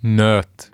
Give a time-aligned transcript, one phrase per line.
[0.00, 0.70] nöt.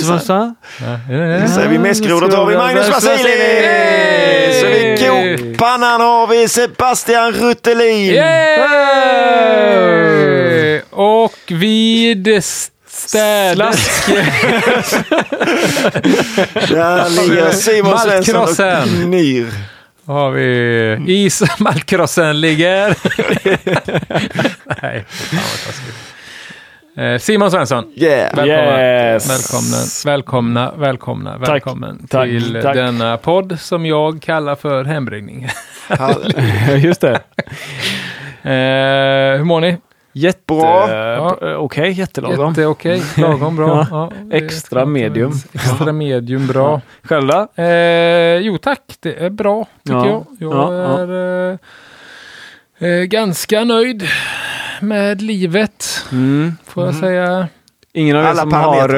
[0.00, 0.18] Sa
[1.54, 3.20] Så är vi skrodret har vi Magnus Vasili!
[4.60, 8.14] Så vi kokpannan har vi Sebastian Ruttelin!
[8.14, 9.46] Yay!
[10.90, 12.44] Och vid
[12.88, 14.06] städsk...
[16.68, 18.48] Där ligger Simon Svensson och
[18.88, 19.46] gnyr.
[20.06, 21.42] har vi is...
[21.58, 22.88] Maltkrossen ligger...
[24.82, 26.15] Nej, fan vad taskigt.
[26.96, 27.84] Eh, Simon Svensson.
[27.94, 28.34] Yeah!
[28.36, 28.80] Välkomna,
[29.12, 30.06] Yes.
[30.06, 31.48] välkomna, välkomna, välkomna, Tack.
[31.48, 32.28] välkommen Tack.
[32.28, 32.74] till Tack.
[32.74, 35.48] denna podd som jag kallar för hembryggning.
[36.78, 37.20] Just det.
[38.42, 39.76] Eh, hur mår ni?
[40.12, 40.38] Jätte...
[40.46, 40.90] Bra.
[40.90, 41.36] Ja.
[41.42, 42.48] eh, Okej, jättelagom.
[42.48, 43.86] Jätte okej, lagom bra.
[43.90, 44.10] Ja.
[44.32, 45.32] Extra medium.
[45.52, 46.80] Extra medium bra.
[47.02, 47.62] Själv då?
[47.62, 50.06] Eh, jo tack, det är bra tycker Ja.
[50.06, 50.26] jag.
[50.38, 50.98] Jag Ja, ja.
[50.98, 51.58] är eh,
[52.78, 54.08] eh, ganska nöjd
[54.80, 56.56] med livet, Mm.
[56.66, 57.48] får jag säga.
[57.92, 58.94] Ingen av er Alla som har,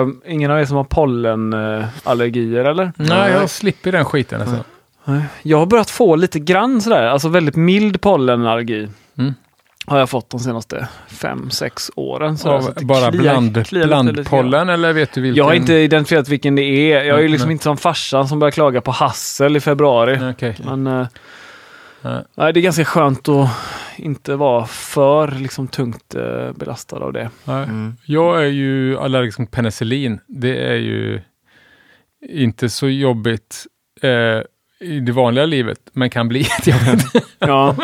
[0.00, 2.92] eh, ingen av er som har pollenallergier eller?
[2.96, 4.64] Nej, jag slipper den skiten alltså.
[5.42, 8.88] Jag har börjat få lite grann sådär, alltså väldigt mild pollenallergi.
[9.18, 9.34] Mm.
[9.86, 12.38] Har jag fått de senaste fem, sex åren.
[12.38, 15.36] sådär, så Av att det bara kliar- bland, kliar blandpollen eller vet du vilken?
[15.36, 16.96] Jag har inte identifierat vilken det är.
[16.96, 17.52] Jag är ju Nej, liksom nej.
[17.52, 20.18] inte som farsan som började klaga på hassel i februari.
[20.20, 20.56] Nej, Okej.
[20.64, 21.06] Men eh,
[22.02, 22.24] Nej.
[22.34, 23.48] nej, det är ganska skönt att
[23.96, 27.30] inte vara för liksom, tungt eh, belastad av det.
[27.44, 27.64] Nej.
[27.64, 27.96] Mm.
[28.04, 30.20] Jag är ju allergisk mot penicillin.
[30.26, 31.20] Det är ju
[32.28, 33.66] inte så jobbigt
[34.02, 34.42] eh,
[34.80, 37.26] i det vanliga livet, men kan bli jobbigt.
[37.38, 37.76] Ja,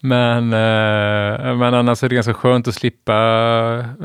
[0.00, 3.14] men, eh, men annars är det ganska skönt att slippa.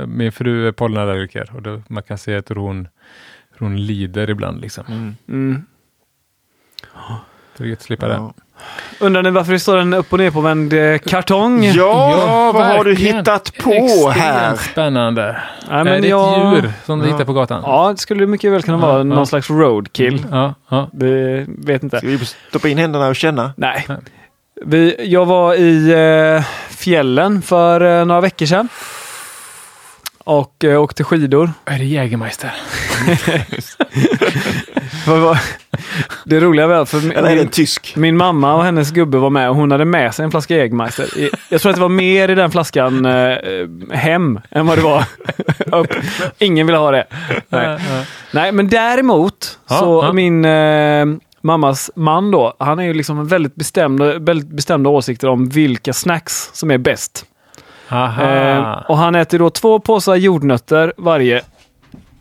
[0.07, 2.87] Min fru är pollenallergiker och då, man kan se att hon,
[3.59, 4.61] hon lider ibland.
[4.61, 4.85] Liksom.
[4.87, 5.15] Mm.
[5.27, 5.65] mm.
[7.57, 8.33] Det är gött att slippa det.
[8.59, 9.05] Ja.
[9.05, 11.63] Undrar ni varför det står en upp och ner på vänd eh, kartong?
[11.63, 14.55] Ja, vad har du hittat på Extremt här?
[14.55, 15.37] spännande.
[15.69, 16.57] Nej, är men det jag...
[16.57, 17.11] ett djur som du Ja.
[17.11, 17.61] hittar på gatan?
[17.65, 19.03] Ja, det skulle mycket väl kunna Ja, vara ja.
[19.03, 20.25] någon slags roadkill.
[20.31, 20.89] Ja, ja.
[20.93, 21.97] Det vet inte.
[21.97, 22.19] Ska vi
[22.49, 23.53] stoppa in händerna och känna?
[23.57, 23.85] Nej.
[23.89, 23.97] Nej.
[24.65, 25.91] Vi, jag var i
[26.37, 28.67] eh, fjällen för eh, några veckor sedan.
[30.23, 31.51] Och eh, åkte skidor.
[31.65, 32.51] Är det Jägermeister?
[36.25, 37.93] Det roliga var för min, Eller är det en min, tysk?
[37.95, 41.07] min mamma och hennes gubbe var med och hon hade med sig en flaska Jägermeister.
[41.49, 43.37] Jag tror att det var mer i den flaskan eh,
[43.91, 45.03] hem än vad det var
[45.79, 45.93] upp.
[46.37, 47.07] Ingen ville ha det.
[47.49, 47.79] Nej.
[48.33, 50.13] Nej, men däremot så ja.
[50.13, 51.05] min eh,
[51.41, 56.49] mammas man då, han är ju liksom väldigt bestämd, väldigt bestämda åsikter om vilka snacks
[56.53, 57.25] som är bäst.
[57.89, 58.23] Aha.
[58.23, 61.41] Eh, och han äter då två påsar jordnötter varje,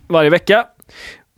[0.09, 0.65] varje vecka.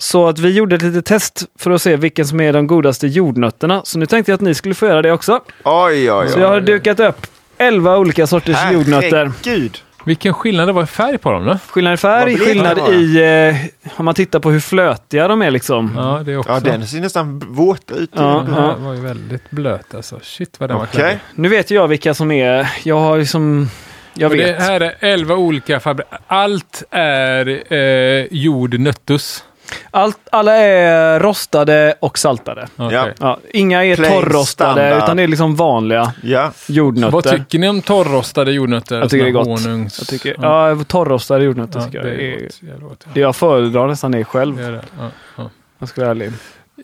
[0.03, 3.07] Så att vi gjorde ett litet test för att se vilken som är de godaste
[3.07, 3.83] jordnötterna.
[3.85, 5.41] Så nu tänkte jag att ni skulle få göra det också.
[5.65, 6.41] Oj, oj, Så oj.
[6.41, 7.27] jag har dukat upp
[7.59, 9.33] 11 olika sorters jordnötter.
[9.45, 9.79] Herregud.
[10.05, 11.59] Vilken skillnad det var i färg på dem då?
[11.69, 13.23] Skillnad i färg, skillnad i...
[13.23, 15.93] Eh, om man tittar på hur flötiga de är liksom.
[15.97, 16.53] Ja, det också.
[16.53, 18.11] Ja, den ser nästan våt ut.
[18.15, 18.45] Ja.
[18.47, 20.21] Den var ju väldigt blöt alltså.
[20.23, 21.01] Shit vad den var Okej.
[21.01, 21.19] kladdig.
[21.35, 22.71] Nu vet jag vilka som är...
[22.83, 23.69] Jag har liksom...
[24.15, 24.59] Jag Och vet.
[24.59, 26.19] Det här är 11 olika fabriker.
[26.27, 29.45] Allt är eh, jordnöttus.
[29.91, 32.69] Allt, alla är rostade och saltade.
[32.77, 32.95] Okej.
[32.97, 33.09] Ja.
[33.21, 34.43] Ja, inga är Plain torrostade
[34.73, 35.03] standard.
[35.05, 36.53] utan det är liksom vanliga Ja.
[36.67, 37.13] jordnötter.
[37.13, 38.99] Vad tycker ni om torrostade jordnötter?
[38.99, 39.47] Jag tycker det är gott.
[39.47, 39.99] Honungs...
[39.99, 42.21] Jag tycker, ja, torrostade jordnötter Ja, tycker det jag.
[42.23, 42.89] är är, gott.
[42.89, 43.07] Gott.
[43.15, 44.57] det jag föredrar nästan det själv.
[44.57, 44.85] Det är det.
[44.99, 45.51] Ja, ja.
[45.79, 46.33] Jag ska vara ärlig.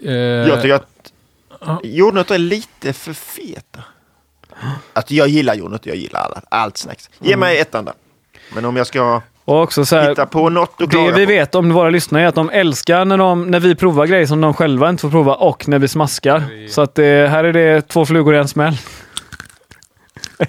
[0.04, 0.86] Eh, Jag tycker att
[1.66, 1.80] Ja.
[1.82, 3.80] jordnötter är lite för feta.
[4.92, 7.10] Att jag gillar jordnötter, jag gillar alla, allt snacks.
[7.20, 7.40] Ge Mm.
[7.40, 7.94] mig ettan där.
[8.54, 11.32] Men om jag ska Och också så här, hitta på något att det vi på.
[11.32, 14.40] vet om våra lyssnare är att de älskar när, de, när vi provar grejer som
[14.40, 16.68] de själva inte får prova och när vi smaskar.
[16.68, 18.76] Så att eh, här är det två flugor i en smäll.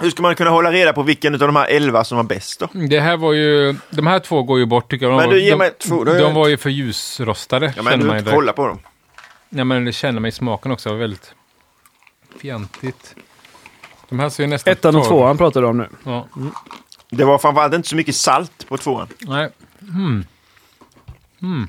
[0.00, 2.60] Hur ska man kunna hålla reda på vilken av de här elva som var bäst
[2.60, 2.68] då?
[2.72, 3.76] Det här var ju...
[3.90, 5.12] De här två går ju bort tycker jag.
[5.12, 7.72] De, Men var- du, ge de, mig två, då är de var ju för ljusrostade.
[7.76, 8.78] Ja, men du inte kolla på dem.
[9.48, 10.88] Ja, men det känner man i smaken också.
[10.88, 11.34] Det var väldigt
[12.40, 13.14] fjantigt.
[14.08, 14.72] De här ser ju nästan...
[14.72, 15.88] Ettan och torr- tvåan pratar du om nu.
[16.04, 16.28] Ja.
[17.08, 19.08] Det var framförallt inte så mycket salt på tvåan.
[19.18, 19.50] Nej.
[19.80, 20.24] Mm.
[21.42, 21.68] Mm.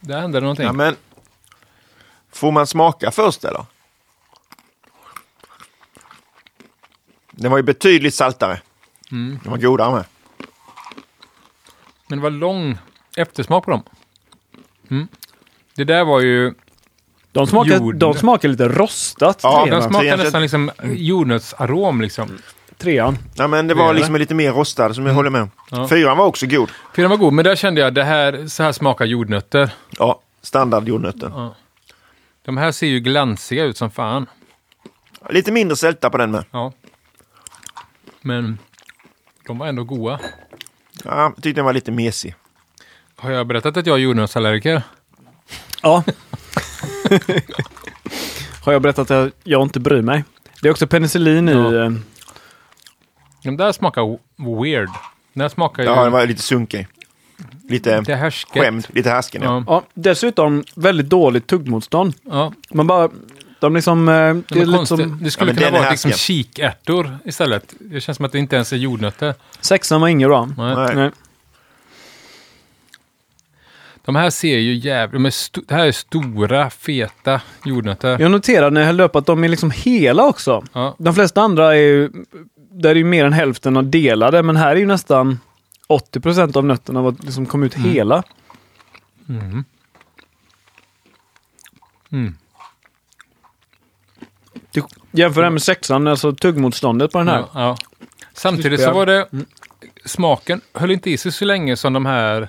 [0.00, 0.66] Det hände någonting.
[0.66, 0.96] Ja, men
[2.32, 3.64] får man smaka först eller?
[7.30, 8.60] Den var ju betydligt saltare.
[9.10, 9.38] Mm.
[9.42, 10.04] Den var godare med.
[12.08, 12.78] Men det var lång
[13.16, 13.82] eftersmak på dem.
[14.90, 15.08] Mm.
[15.74, 16.54] Det där var ju...
[17.32, 17.94] De smakar, Jord.
[17.96, 19.80] de smakar lite rostat, Ja, trean.
[19.80, 22.38] De smakar nästan liksom jordnötsarom liksom.
[22.78, 23.18] trean.
[23.34, 25.48] Ja, men det var liksom lite mer rostad som jag håller med.
[25.70, 25.88] Ja.
[25.88, 26.70] Fyran var också god.
[26.94, 29.70] För den var god, men där kände jag det här, så här smakar jordnötter.
[29.98, 31.30] Ja, standard jordnötter.
[31.34, 31.54] Ja.
[32.44, 34.26] De här ser ju glansiga ut som fan.
[35.30, 36.44] Lite mindre sälta på den med.
[36.50, 36.72] Ja.
[38.20, 38.58] Men
[39.46, 40.20] de var ändå goda.
[41.04, 42.34] Ja, jag tyckte den var lite mesig.
[43.16, 44.82] Har jag berättat att jag är jordnötsallergiker?
[45.82, 46.04] Ja.
[48.64, 50.24] Har jag berättat att jag inte bryr mig?
[50.62, 51.52] Det är också penicillin i...
[51.52, 51.84] Ja.
[51.84, 51.90] eh,
[53.44, 54.88] De där smakar w- weird.
[55.32, 56.86] Den här smakar ju Ja, den var lite sunkig.
[57.68, 58.62] Lite lite härsket.
[58.62, 59.42] skämd, lite härsken.
[59.42, 59.54] Ja.
[59.56, 59.64] Ja.
[59.66, 62.14] Ja, dessutom väldigt dåligt tuggmotstånd.
[62.30, 62.52] Ja.
[62.74, 63.08] Man bara...
[63.60, 64.08] De liksom...
[64.08, 65.18] eh, Det De är lite som...
[65.22, 66.34] Det skulle Ja, men kunna den är vara liksom härsken.
[66.36, 67.74] kikärtor istället.
[67.80, 69.34] Det känns som att det inte ens är jordnötter.
[69.60, 70.46] Sexan var inget bra.
[70.56, 70.74] Nej.
[70.76, 70.94] Nej.
[70.94, 71.10] Nej.
[74.10, 75.52] De här ser ju jävligt...
[75.52, 78.18] De det här är stora, feta jordnötter.
[78.20, 80.64] Jag noterade när jag hällde upp att de är liksom hela också.
[80.72, 80.96] Ja.
[80.98, 82.10] De flesta andra är ju...
[82.70, 85.38] Där är ju mer än hälften av delade, men här är ju nästan
[85.88, 88.22] 80% av nötterna var, liksom kom ut hela.
[89.28, 89.64] Mm.
[92.12, 92.34] Mm.
[94.70, 97.38] Du, jämför det med sexan, alltså tuggmotståndet på den här.
[97.38, 97.76] Ja, ja.
[98.32, 99.28] Samtidigt så var det...
[100.04, 102.48] Smaken höll inte i sig så länge som de här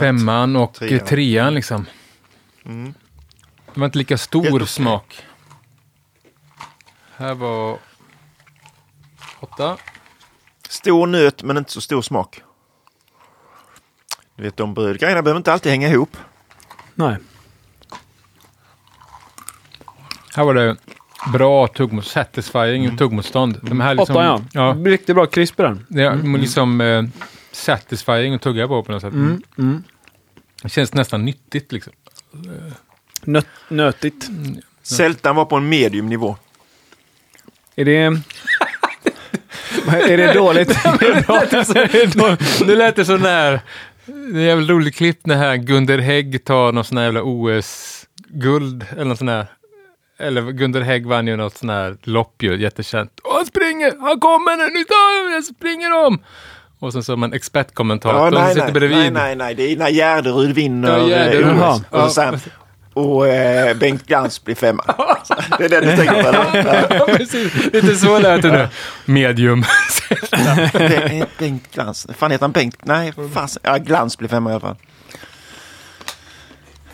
[0.00, 1.06] femman och trean.
[1.06, 1.86] trean, liksom.
[2.64, 2.94] Mm.
[3.74, 4.66] Det var inte lika stor okej.
[4.66, 5.24] smak.
[7.16, 7.78] Här var
[9.40, 9.76] åtta.
[10.68, 12.42] Stor nöt men inte så stor smak.
[14.36, 16.16] Du vet, de brödgrejerna behöver inte alltid hänga ihop.
[16.94, 17.16] Nej.
[20.34, 20.76] Här var det
[21.32, 23.58] bra tuggmotstånd, satisfying tuggmotstånd.
[23.62, 24.40] De här liksom, Åtta ja.
[24.52, 24.90] ja.
[24.90, 25.86] Riktigt bra krisp den.
[25.88, 27.04] Det är liksom eh,
[27.54, 29.12] satisfying att tugga på på något sätt.
[29.14, 29.42] Mm.
[29.58, 29.84] Mm.
[30.62, 31.92] Det känns nästan nyttigt liksom.
[33.22, 34.28] Nöt, nötigt.
[34.82, 36.36] Sältan var på en medium nivå.
[37.76, 37.96] Är det...
[39.88, 40.78] är det dåligt?
[42.66, 43.60] Nu lät det sån här,
[44.06, 47.22] det är en jävla rolig klipp när här Gunder Hägg tar någon sån här jävla
[47.22, 49.46] OS-guld eller något sån här.
[50.18, 53.20] Eller Gunder Hägg vann ju något sån här lopp ju, jättekänt.
[53.24, 56.18] Åh, han springer, han kommer nu, nu tar jag, jag springer om.
[56.84, 58.98] Och sen så har man expertkommentatorn Ja, som nej, sitter nej, bredvid.
[58.98, 61.46] nej, nej, nej, det är när Gärderud vinner Ja, Gärderud.
[61.58, 61.70] eh.
[61.76, 61.82] OS.
[61.90, 62.40] Och, så säger han,
[63.04, 64.84] och eh, Bengt Glans blir femma.
[65.58, 66.86] Det är det du tänker på eller?
[66.98, 67.54] Ja, precis.
[67.72, 68.68] Lite så lät det nu.
[69.04, 69.64] Medium.
[70.72, 72.06] Ben- eh, Bengt Glans.
[72.18, 72.76] Fan heter han Bengt?
[72.84, 73.62] Nej, fasen.
[73.64, 74.76] Ja, Glans blir femma i alla fall.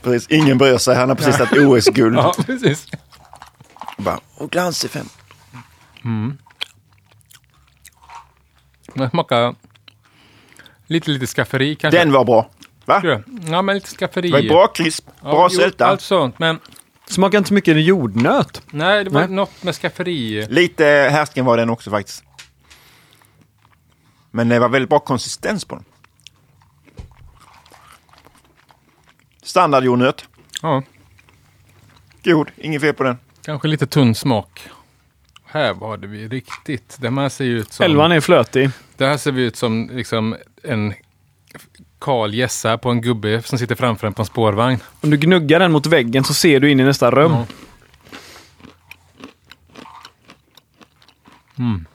[0.03, 0.97] Precis, ingen bryr sig.
[0.97, 2.17] Han har precis tagit OS-guld.
[2.17, 2.87] ja, precis.
[3.99, 5.11] Bara, Och Glans är femma.
[8.95, 9.55] Den smakar
[10.91, 11.99] lite, lite skafferi kanske.
[11.99, 12.51] Den var bra.
[12.85, 13.23] Va?
[13.51, 14.31] Ja, men lite skafferi.
[14.31, 15.87] Det var bra krisp, Ja, bra jo, sälta.
[15.87, 16.59] Allt sånt, men
[17.07, 18.63] Smakar inte så mycket jordnöt.
[18.71, 19.31] nej, det var Nej.
[19.31, 20.47] något med skafferi.
[20.51, 22.25] Lite härsken var den också faktiskt.
[24.31, 25.85] Men det var väldigt bra konsistens på den.
[29.43, 30.25] Standard jordnöt.
[30.63, 30.83] Ja,
[32.25, 33.19] God, inget fel på den.
[33.45, 34.69] kanske lite tunn smak.
[35.45, 36.97] Här var det vi riktigt.
[37.01, 37.85] Det här ser ju ut som...
[37.85, 38.71] Elvan är flötig.
[38.97, 40.95] Det här ser vi ut som liksom en
[41.99, 44.79] kal gässa på en gubbe som sitter framför en på en spårvagn.
[45.01, 47.33] Om du gnuggar den mot väggen så ser du in i nästa rum.
[47.33, 47.47] Ja.
[51.59, 51.87] Mm,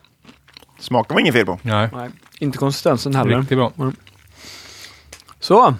[0.79, 1.60] Smaken var inget fel på.
[1.62, 3.39] nej, Nej, inte konsistensen heller.
[3.39, 3.72] riktigt bra.
[5.39, 5.74] Så.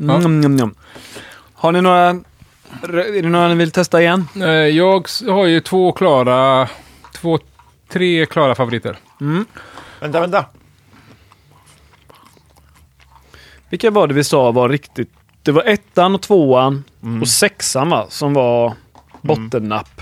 [0.00, 0.74] Mm, mm, mm.
[1.54, 2.08] Har ni några...
[2.82, 4.28] Är det några ni vill testa igen?
[4.36, 6.68] Eh, Jag har ju två klara,
[7.14, 7.38] två,
[7.88, 8.98] tre klara favoriter.
[10.00, 10.44] Vänta, vänta.
[13.70, 15.10] Vilka var det vi sa var riktigt...
[15.42, 16.84] Det var ettan och tvåan
[17.20, 18.06] och sexan va?
[18.08, 18.74] Som var
[19.22, 20.00] bottennapp.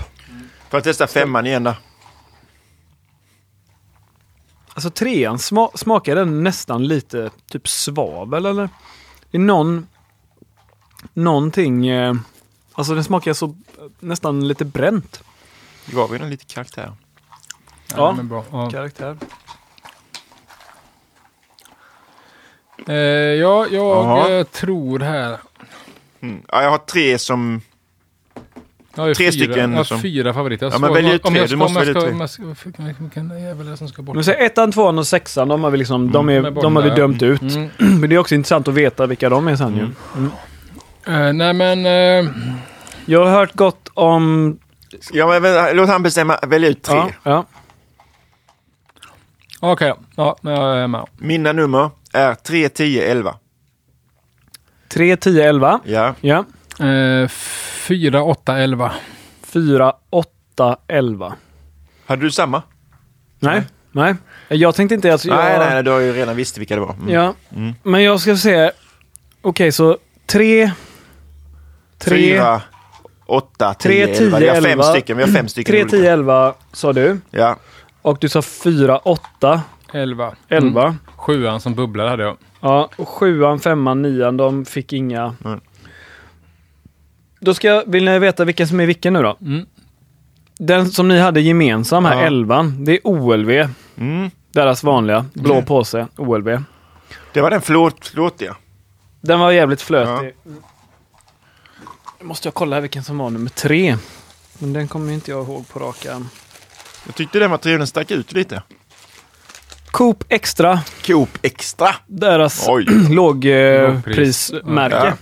[0.69, 1.73] Får jag testa femman igen då?
[4.73, 8.69] Alltså trean sma smakar den nästan lite typ svavel eller?
[9.31, 9.87] Det är någon...
[11.13, 11.87] Någonting...
[11.87, 12.15] Eh,
[12.73, 13.55] alltså den smakar så
[13.99, 15.23] nästan lite bränt.
[15.85, 16.93] Gav vi den lite karaktär?
[17.95, 18.13] Ja.
[18.17, 18.45] men bra.
[18.51, 18.69] Ja.
[18.69, 19.17] Karaktär.
[22.87, 24.29] Eh, ja, jag Jaha.
[24.39, 25.37] eh, tror här.
[26.21, 26.41] Mm.
[26.51, 27.61] Ja, jag har tre som...
[28.95, 30.65] Jag har Tre fyra, stycken Jag har som- fyra favoriter.
[30.65, 31.45] Jag Ja, men välj ut tre.
[31.45, 32.11] Du måste om jag välja ska- tre.
[32.11, 34.15] om jag ska- som ska bort?
[34.15, 36.07] Men så ettan, tvåan och sexan, de har vi liksom...
[36.09, 37.41] Är, De är de har vi dömt ut.
[37.41, 37.69] Mm.
[37.77, 39.87] Men det är också intressant att veta vilka de är sen ju.
[40.17, 40.31] Mm.
[41.27, 41.85] Eh, nej, men...
[42.25, 42.31] eh,
[43.05, 44.57] Jag har hört gott om...
[45.11, 46.37] Ja, men låt han bestämma.
[46.47, 46.95] Välj ut tre.
[46.95, 47.45] Ja, ja.
[49.59, 51.05] Okej, ja, men jag är med.
[51.17, 53.35] Mina nummer är 3, 10, 11.
[54.89, 55.79] 3, 10, 11.
[55.85, 56.15] Ja.
[56.21, 56.45] Ja.
[56.87, 58.91] Eh, 4, 8, 11.
[59.43, 61.33] 4, 8, 11.
[62.05, 62.63] Hade du samma?
[63.39, 64.15] Nej, nej.
[64.47, 65.11] Jag tänkte inte...
[65.11, 66.93] Alltså, jag, Nej, nej, du har ju redan visst vilka det var.
[66.93, 67.09] Mm.
[67.09, 67.73] Ja, Mm.
[67.83, 68.71] men jag ska se.
[69.41, 70.71] Okej, så 3...
[71.97, 72.61] 3, 4,
[73.25, 74.39] 8, 10, 3, 11.
[74.39, 74.83] Vi har fem 11.
[74.83, 75.17] stycken.
[75.17, 75.97] Vi har fem stycken 3, olika.
[75.97, 77.19] 10, 11 sa du.
[77.31, 77.55] Ja.
[78.07, 79.61] Och du sa 4, 8,
[79.93, 80.35] 11.
[80.47, 80.83] 11.
[80.83, 80.97] Mm.
[81.15, 82.37] Sjuan som bubblar hade jag.
[82.61, 85.35] Ja, och sjuan, femman, nian, de fick inga.
[85.45, 85.59] Mm.
[87.39, 89.37] Då ska jag, vill ni veta vilken som är vilken nu då?
[89.41, 89.65] Mm.
[90.57, 92.21] Den som ni hade gemensam här, Ja.
[92.27, 93.49] elvan, det är OLV.
[93.97, 94.31] Mm.
[94.51, 95.65] Deras vanliga, blå Mm.
[95.65, 96.63] påse, OLV.
[97.33, 98.55] Det var den flåt, flåtiga.
[99.21, 100.35] Den var jävligt flötig.
[102.19, 103.97] Nu måste jag kolla här vilken som var nummer tre.
[104.59, 106.29] Men den kommer inte jag ihåg på rak arm.
[107.05, 107.57] Jag tyckte den.
[107.63, 108.61] Den stack ut lite.
[109.91, 111.95] Coop Extra, Coop Extra.
[112.07, 112.85] deras Oj.
[113.09, 114.95] lågprismärke.
[114.95, 115.13] Ja.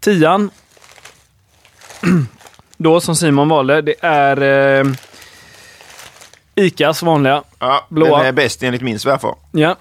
[0.00, 0.50] Tian.
[2.76, 4.42] Då som Simon valde, det är
[4.80, 4.86] eh,
[6.54, 7.42] Icas vanliga.
[7.58, 8.18] Ja, Blåa.
[8.18, 9.34] Den är bäst enligt min svärfar.
[9.52, 9.76] Ja.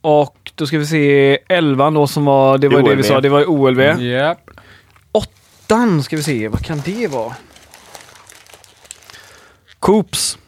[0.00, 3.08] Och då ska vi se elvan då som var, det var ju det vi OLV.
[3.08, 3.80] sa, det var ju OLV.
[4.00, 4.50] Japp.
[5.72, 7.34] Åttan ska vi se, vad kan det vara?
[9.78, 10.38] Coops.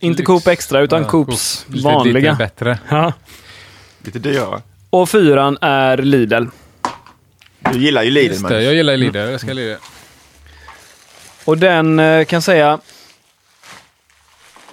[0.00, 0.26] Inte Lyx.
[0.26, 2.30] Coop Extra utan Ja, Coops Lite- vanliga.
[2.32, 2.78] Lite bättre.
[2.88, 3.12] Ja.
[4.04, 4.62] Lite dyrare.
[4.90, 6.44] Och fyran är Lidl.
[7.72, 8.52] Du gillar ju Lidl, Just man.
[8.52, 9.16] det, jag gillar Lidl.
[9.18, 9.76] Jag ska Lidl.
[11.44, 12.78] Och den eh, kan säga...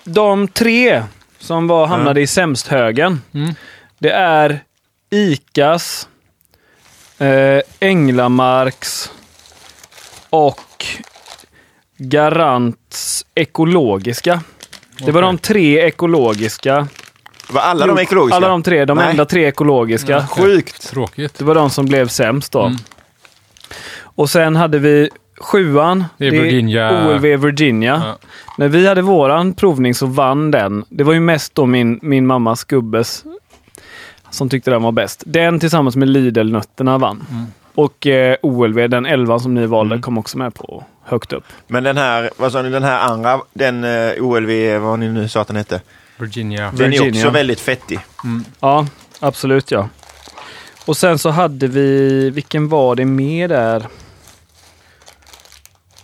[0.03, 1.03] De tre
[1.39, 3.21] som var, hamnade i sämst-högen.
[3.33, 3.53] Mm.
[3.99, 4.63] Det är
[5.09, 6.07] Icas,
[7.17, 9.11] eh, Änglamarks
[10.33, 10.85] och
[11.97, 14.41] Garants ekologiska.
[15.05, 16.87] Det var de tre ekologiska.
[17.49, 18.35] Var alla de ekologiska?
[18.35, 19.11] Alla de tre, de Nej.
[19.11, 20.11] enda tre ekologiska.
[20.11, 20.27] Ja.
[20.27, 20.89] Sjukt.
[20.89, 21.39] Tråkigt.
[21.39, 22.61] Det var de som blev sämst då.
[22.61, 22.77] Mm.
[24.01, 26.05] Och sen hade vi sjuan.
[26.17, 27.07] Det är Virginia.
[27.07, 28.01] OLV Virginia.
[28.05, 28.27] Ja.
[28.57, 30.85] När vi hade våran provning så vann den.
[30.89, 33.23] Det var ju mest då min, min mammas gubbes
[34.29, 35.23] som tyckte den var bäst.
[35.25, 37.25] Den tillsammans med Lidl-nötterna vann.
[37.31, 37.45] Mm.
[37.75, 40.01] Och eh, OLV, den 11 som ni valde, Mm.
[40.01, 41.43] kom också med på högt upp.
[41.67, 45.27] Men den här, vad sa ni, den här andra, den eh, OLV, vad ni nu
[45.29, 45.81] sa att den hette.
[46.17, 46.71] Virginia.
[46.75, 47.21] Den är Virginia.
[47.21, 47.99] också väldigt fettig.
[48.23, 48.45] Mm.
[48.59, 48.85] Ja,
[49.19, 49.89] absolut ja.
[50.85, 53.85] Och sen så hade vi, vilken var det mer där?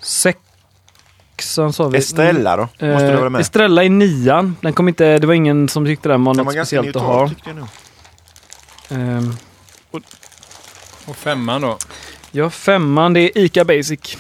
[0.02, 1.98] Sexan sa vi.
[1.98, 2.62] Estrella då?
[2.64, 3.42] Måste Eh, du vara med?
[3.42, 4.56] Estrella i nian.
[4.62, 6.94] Den kom inte, det var ingen som tyckte den var Den något var speciellt att
[6.96, 7.30] neutral ha.
[7.30, 7.68] tyckte jag nog.
[8.90, 9.34] Ehm,
[11.10, 11.78] Och femman då?
[12.32, 14.18] ja, femman det är Ica Basic.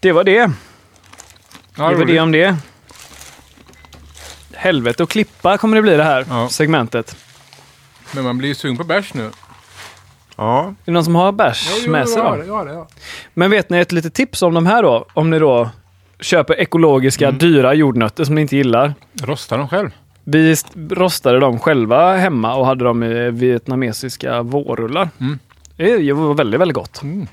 [0.00, 0.32] Det var det.
[0.32, 0.48] Ja,
[1.74, 2.06] det var roligt.
[2.08, 2.56] det om det.
[4.54, 6.48] Helvete och klippa kommer det bli det här Ja.
[6.48, 7.16] segmentet.
[8.12, 9.30] Men man blir ju sugen på bärs nu.
[10.36, 12.88] Ja, Är det någon som har bärs med sig ja, ja, det, ja.
[13.34, 15.06] Men vet ni ett litet tips om de här då?
[15.14, 15.70] Om ni då
[16.20, 17.38] köper ekologiska Mm.
[17.38, 18.94] dyra jordnötter som ni inte gillar.
[19.22, 19.90] Rosta dem själv.
[20.30, 25.10] Vi st- rostade dem själva hemma och hade dem i vietnamesiska vårrullar.
[25.20, 25.38] Mm.
[25.76, 27.02] Det var väldigt, väldigt gott.
[27.02, 27.26] Mm.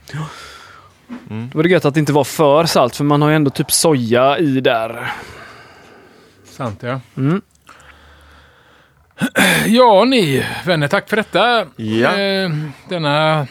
[1.30, 1.50] Mm.
[1.50, 3.50] Det var det gött att det inte var för salt, för man har ju ändå
[3.52, 5.12] typ soja i där.
[6.46, 7.00] Sant ja.
[7.18, 7.42] Mm.
[9.68, 11.66] Ja ni vänner, tack för detta.
[11.76, 12.18] Ja.
[12.20, 12.50] Eh,
[12.90, 13.48] denna,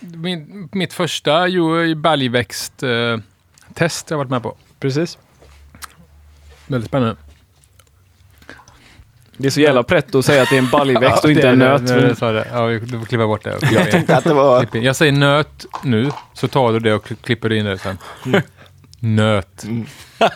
[0.00, 3.18] min, mitt första ju baljväxt eh,
[3.74, 4.56] test jag varit med på.
[4.80, 5.18] Precis.
[6.66, 7.16] Väldigt spännande.
[9.36, 11.42] Det är så jävla pretto att säga att det är en baljväxt och Ja, inte
[11.46, 11.86] det en är nöt.
[11.86, 12.46] det, det sa det.
[12.52, 13.58] Ja, du får klippa bort det.
[13.72, 14.66] jag tänkte att det var...
[14.72, 17.98] Jag säger nöt nu, så tar du det och kli- klipper in det sen.
[19.00, 19.64] Nöt.
[19.64, 19.86] Mm.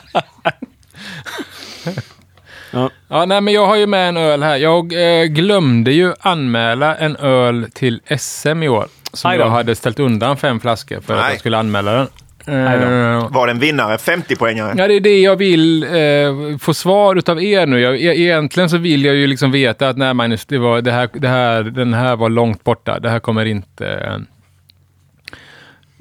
[2.71, 2.91] Ja.
[3.09, 4.57] Ja, nej, men jag har ju med en öl här.
[4.57, 8.89] Jag eh, glömde ju anmäla en öl till SM i år.
[9.13, 11.31] Som jag hade ställt undan fem flaskor för att Nej.
[11.31, 12.09] jag skulle anmäla den.
[12.49, 13.97] Eh, Var det en vinnare?
[13.97, 14.75] 50-poängare?
[14.77, 17.81] Ja, det är det jag vill eh, få svar utav er nu.
[17.81, 20.93] Jag, e- egentligen så vill jag ju liksom veta att nej Magnus, det var, det
[20.93, 22.99] här, det här, den här var långt borta.
[22.99, 23.89] Det här kommer inte...
[23.89, 24.17] Eh,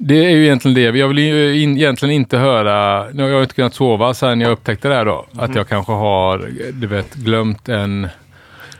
[0.00, 0.98] det är ju egentligen det.
[0.98, 3.06] Jag vill ju in, egentligen inte höra...
[3.12, 5.26] Nu har jag inte kunnat sova sen jag upptäckte det här då.
[5.36, 8.08] Att jag kanske har, du vet, glömt en...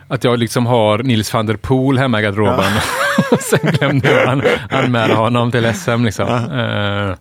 [0.09, 2.65] Att jag liksom har Nils van der Poel hemma i garderoben.
[3.41, 6.29] sen glömde jag an, anmäla honom till SM liksom.
[6.29, 7.15] Eh,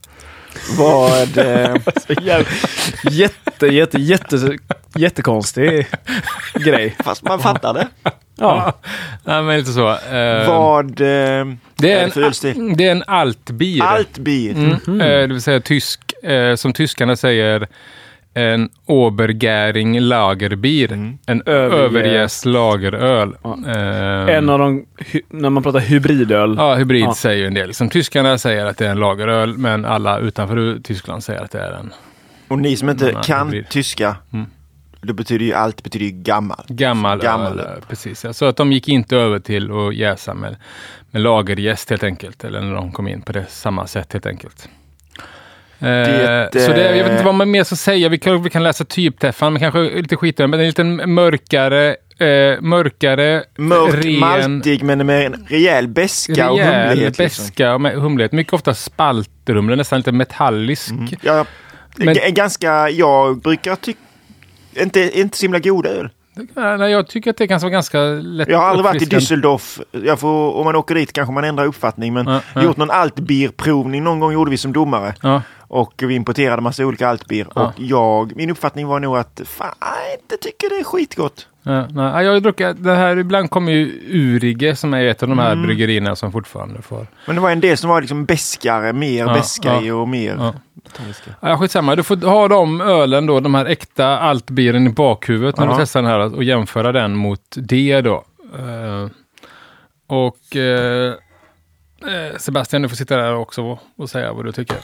[0.77, 1.37] Vad...
[1.37, 1.75] Eh,
[3.11, 4.57] Jätte, jätte, jätte,
[4.95, 5.87] jättekonstig
[6.53, 6.95] grej.
[7.03, 7.87] fast man fattar det.
[8.35, 8.73] Ja.
[9.23, 9.89] Ja, men lite så.
[9.89, 11.01] Eh, Vad...
[11.01, 11.45] Eh,
[11.75, 12.03] det, är
[12.43, 13.83] en, det är en altbier.
[13.85, 14.79] allt bier.
[14.87, 15.01] Mm.
[15.01, 17.67] Eh, det vill säga tysk, eh, som tyskarna säger,
[18.37, 20.91] en Obergäring Lagerbier.
[20.93, 21.17] Mm.
[21.25, 23.35] En överjäst lageröl.
[23.43, 23.57] Ja.
[23.67, 24.85] Eh, En av de,
[25.29, 26.55] när man pratar hybridöl.
[26.57, 27.13] Ja, hybrid Ja.
[27.13, 27.67] säger ju en del.
[27.67, 31.59] Liksom, tyskarna säger att det är en lageröl, men alla utanför Tyskland säger att det
[31.59, 31.93] är en
[32.47, 34.45] Och ni som inte kan blir- tyska, Mm.
[35.01, 36.63] det betyder ju allt betyder ju gammal.
[36.67, 37.81] gammal, Gammal öl.
[37.89, 38.33] Precis, ja.
[38.33, 40.55] Så att de gick inte över till att jäsa med,
[41.11, 42.43] med lagerjäst helt enkelt.
[42.43, 44.69] Eller när de kom in på det samma sätt helt enkelt.
[45.79, 48.09] Eh, Det, så det, jag vet inte eh, vad man mer ska säga.
[48.09, 50.49] Vi kan, vi kan läsa typträffan, men kanske lite skit i den.
[50.49, 56.57] Men en liten mörkare, eh, mörkare, Mörk, ren, maltig men med en rejäl beska och
[56.57, 57.17] rejäl humlighet.
[57.19, 57.45] Liksom.
[57.45, 58.31] beska och med humlighet.
[58.31, 60.89] Mycket ofta spaltrumle, nästan lite metallisk.
[60.91, 61.07] Mm.
[61.21, 61.45] Ja,
[61.97, 63.99] Men- ganska, jag brukar tycka,
[64.81, 66.09] inte, inte så himla god öl.
[66.55, 69.05] Nej, jag tycker att det kan vara ganska lätt Jag har aldrig varit i.
[69.05, 69.81] Düsseldorf.
[70.05, 72.13] Jag får, om man åker dit kanske man ändrar uppfattning.
[72.13, 72.63] Men Ja, ja.
[72.63, 75.13] gjort någon altbierprovning någon gång gjorde vi som domare.
[75.21, 77.47] Ja, Och vi importerade massa olika altbier.
[77.55, 77.67] Ja.
[77.67, 81.47] Och jag, min uppfattning var nog att fan, jag inte tycker det är skitgott.
[81.63, 85.23] ja, nej, Ja, jag har druckit, det här, ibland kommer ju Urige som är ett
[85.23, 85.65] av de här Mm.
[85.65, 87.07] bryggerierna som fortfarande får.
[87.25, 89.93] Men det var en del som var liksom beskare, mer Ja, beska ja.
[89.95, 90.53] och mer Ja.
[91.41, 95.65] Ja, skitsamma, du får ha de ölen då, de här äkta altbieren i bakhuvudet när
[95.65, 95.71] Ja.
[95.71, 98.23] du testar den här och jämföra den mot det då.
[98.59, 99.07] Eh,
[100.07, 101.13] och eh,
[102.37, 104.77] Sebastian, du får sitta där också och säga vad du tycker.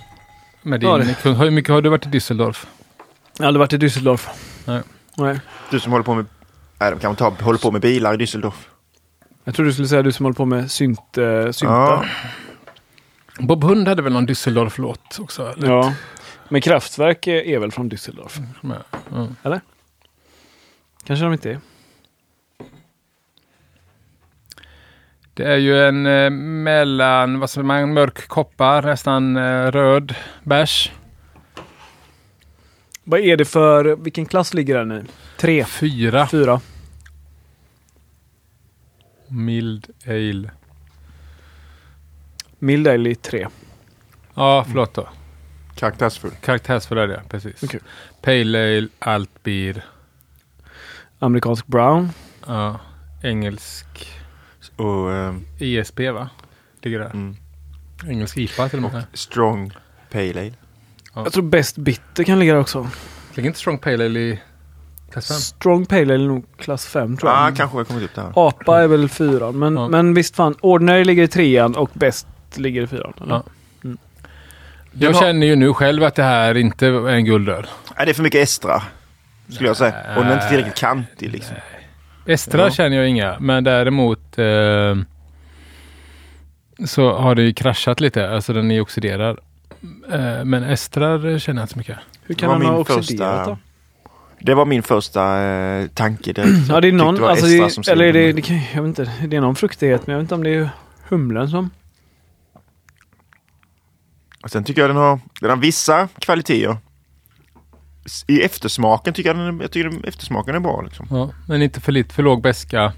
[0.64, 0.90] Med din,
[1.24, 2.66] Ja, Hur mycket har du varit i Düsseldorf?
[3.38, 4.28] Jag har aldrig varit i Düsseldorf.
[4.66, 4.82] Nej.
[5.18, 5.40] Nej.
[5.72, 6.26] Du som håller på med,
[6.80, 8.54] nej, de kan ta, håller på med bilar i Düsseldorf.
[9.44, 11.66] Jag trodde du skulle säga du som håller på med synt, äh, syntar.
[11.68, 12.06] Ja.
[13.40, 15.54] Bob Hund hade väl någon Düsseldorf-låt också?
[15.54, 15.68] eller?
[15.70, 15.94] Ja.
[16.50, 18.42] Men Kraftwerk är väl från Düsseldorf?
[19.12, 19.28] Ja.
[19.44, 19.60] Ja.
[21.06, 21.60] Kanske de inte är.
[25.34, 30.92] Det är ju en eh, mellan, vad säger man, mörk koppar, nästan eh, röd bärs.
[33.04, 35.04] Vad är det för, vilken klass ligger den i?
[35.38, 35.66] Tre?
[35.66, 36.28] Fyra.
[36.28, 36.62] Fyra?
[39.28, 40.52] Mild ale.
[42.60, 43.48] Mild ale i tre.
[44.34, 45.10] Ja, förlåt då.
[45.76, 46.32] Karaktärsfull.
[46.42, 47.64] Karaktärsfull är det, precis.
[47.64, 47.80] Okej.
[48.22, 49.86] Pale ale, altbier,
[51.20, 52.10] Amerikansk brown.
[52.48, 52.80] ja,
[53.24, 54.14] engelsk
[54.76, 56.30] Och ehm, ISB va?
[56.82, 57.10] Ligger där.
[57.10, 57.36] mm,
[58.08, 59.04] Engelsk IPA till och med.
[59.14, 59.74] strong
[60.12, 60.54] pale ale.
[61.16, 61.24] Ja.
[61.24, 62.90] Jag tror Best Bitter kan ligga där också.
[63.36, 64.40] Ligger inte Strong Pale Ale i
[65.12, 65.36] klass 5?
[65.38, 67.40] Strong Pale Ale är nog klass fem tror jag.
[67.40, 68.32] Ja, ah, kanske har kommit upp där.
[68.36, 69.60] Apa är väl fyran.
[69.60, 69.88] Men, Ja.
[69.88, 73.14] men visst fan, Ordinary ligger i trean och Best ligger i fyran.
[73.22, 73.34] Eller?
[73.36, 73.44] Ja.
[73.84, 73.98] Mm.
[74.92, 77.68] Jag har- känner ju nu själv att det här inte är en guldöl.
[77.98, 78.84] Nej, det är för mycket Estra.
[79.50, 79.96] Skulle jag säga.
[80.18, 81.56] Och den är inte tillräckligt kantig liksom.
[82.26, 82.72] Estra Ja.
[82.72, 84.96] känner jag inga, men däremot eh,
[86.86, 88.30] så har det ju kraschat lite.
[88.30, 89.40] Alltså den är oxiderad.
[90.12, 91.98] Eh, men estrar känner jag inte så mycket.
[92.24, 93.58] Hur Det kan han ha oxiderat första- då?
[94.40, 96.50] Det var min första eh, tanke direkt.
[96.70, 99.12] Ja, det är någon, var alltså det, eller är det, det, kan, jag vet inte,
[99.28, 100.70] det är någon fruktighet, men jag vet inte om det är
[101.10, 101.70] humlen som...
[104.44, 106.78] Och Sen tycker jag den har, den har vissa kvaliteter.
[108.28, 110.82] I eftersmaken tycker jag den, jag tycker eftersmaken är bra.
[110.82, 111.08] Liksom.
[111.10, 112.94] Ja, men inte för lite, för låg beska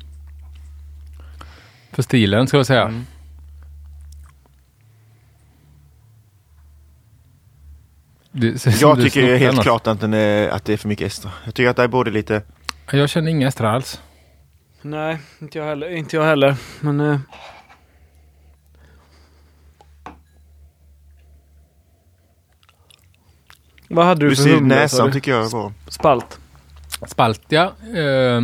[1.92, 2.82] för stilen ska jag säga.
[2.84, 3.06] Mm.
[8.32, 9.64] Det, så- Jag det tycker helt annars.
[9.64, 11.32] klart att, den är, att det är för mycket Estra.
[11.46, 12.42] Jag tycker att det är både lite...
[12.92, 14.02] Jag känner inga estra alls.
[14.82, 15.90] Nej, inte jag heller.
[15.90, 16.56] Inte jag heller.
[16.80, 17.00] Men...
[17.00, 17.20] Eh,
[23.90, 24.76] vad hade du Du för ser humle?
[24.76, 25.14] sa näsan du?
[25.14, 25.72] tycker jag är bra.
[25.88, 26.40] Spalt.
[27.08, 27.72] Spaltia.
[27.96, 28.42] Eh,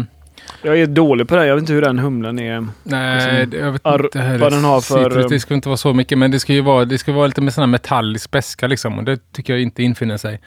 [0.64, 1.46] Jag är dålig på det.
[1.46, 2.68] Jag vet inte hur den humlen är.
[2.84, 4.40] nej, Liksom, jag vet ar- inte heller.
[4.40, 6.54] vad den har för, Citrus, eh, Det ska inte vara så mycket, men det ska
[6.54, 8.98] ju vara, det ska vara lite med sån här metallisk beska liksom.
[8.98, 10.42] Och det tycker jag inte infinner sig.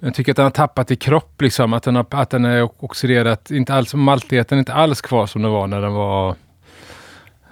[0.00, 1.72] Jag tycker att den har tappat i kropp liksom.
[1.72, 3.50] Att den, har, att den är oxiderat.
[3.50, 6.34] Inte alls, maltigheten är inte alls kvar som den var när den var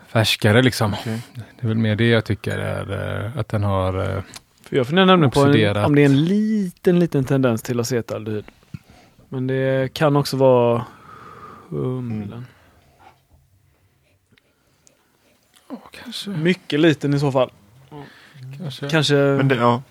[0.08, 0.94] färskare liksom.
[1.00, 1.20] Okej.
[1.34, 4.22] Det är väl mer det jag tycker är eh, att den har...
[4.68, 5.86] För jag funderar nämligen på en, Oxiderat.
[5.86, 8.44] om det är en liten, liten tendens till acetaldehyd.
[9.28, 10.84] Men det kan också vara
[11.68, 12.46] humlen.
[16.02, 17.50] kanske, Mycket liten i så fall.
[18.58, 18.88] kanske.
[18.88, 19.82] Kanske Men det, ja.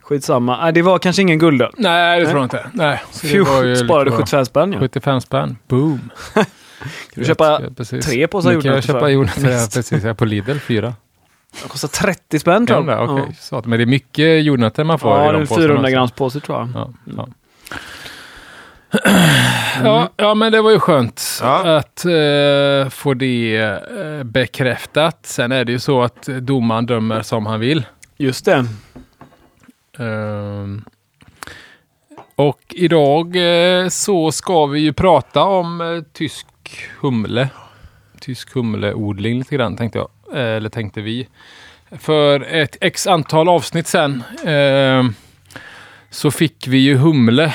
[0.00, 0.60] skitsamma.
[0.62, 1.72] Nej, det var kanske ingen guldöl.
[1.76, 2.30] Nej, det Nej.
[2.32, 2.70] tror jag inte.
[2.72, 3.02] Nej.
[3.10, 4.18] så det Phew, var ju lite sparade bra.
[4.18, 4.78] 75 spänn ja.
[4.78, 5.56] 75 spänn.
[5.68, 6.10] Boom.
[6.34, 6.44] Kan
[7.14, 8.06] du köpa Ja, precis.
[8.06, 9.08] tre påsar Nu kan jag jordnötter köpa för?
[9.08, 10.04] jordnötter, ja, precis.
[10.04, 10.94] Ja, på Lidl, fyra.
[11.62, 13.08] Det kostar 30 spänn tror jag.
[13.08, 13.12] det?
[13.14, 15.46] Okej, så att- men det är mycket jordnötter man får Ja, i ja det de
[15.46, 15.92] påsarna 400 också.
[15.94, 16.68] grams påse tror jag.
[16.74, 17.28] Ja, ja.
[19.84, 21.76] Ja, ja, men det var ju skönt Ja.
[21.76, 25.18] att eh, få det eh, bekräftat.
[25.26, 27.86] Sen är det ju så att domaren dömer som han vill.
[28.16, 28.66] Just det.
[29.98, 30.84] Ehm,
[32.36, 36.46] Och idag eh, så ska vi ju prata om eh, tysk
[37.00, 37.48] humle.
[38.20, 40.08] Tysk humleodling lite grann tänkte jag.
[40.34, 41.28] Eh, eller tänkte vi.
[41.90, 45.04] För ett x antal avsnitt sen eh,
[46.10, 47.54] så fick vi ju humle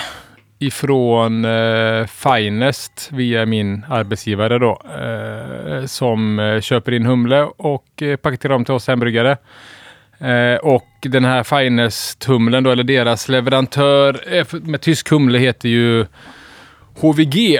[0.60, 4.82] ifrån eh, Finest via min arbetsgivare då.
[5.00, 9.38] Eh, som eh, köper in humle och eh, paketerar om till oss hembryggare.
[10.20, 16.06] Eh, och den här Finest-humlen då, eller deras leverantör eh, med tysk humle heter ju
[17.02, 17.60] HVG.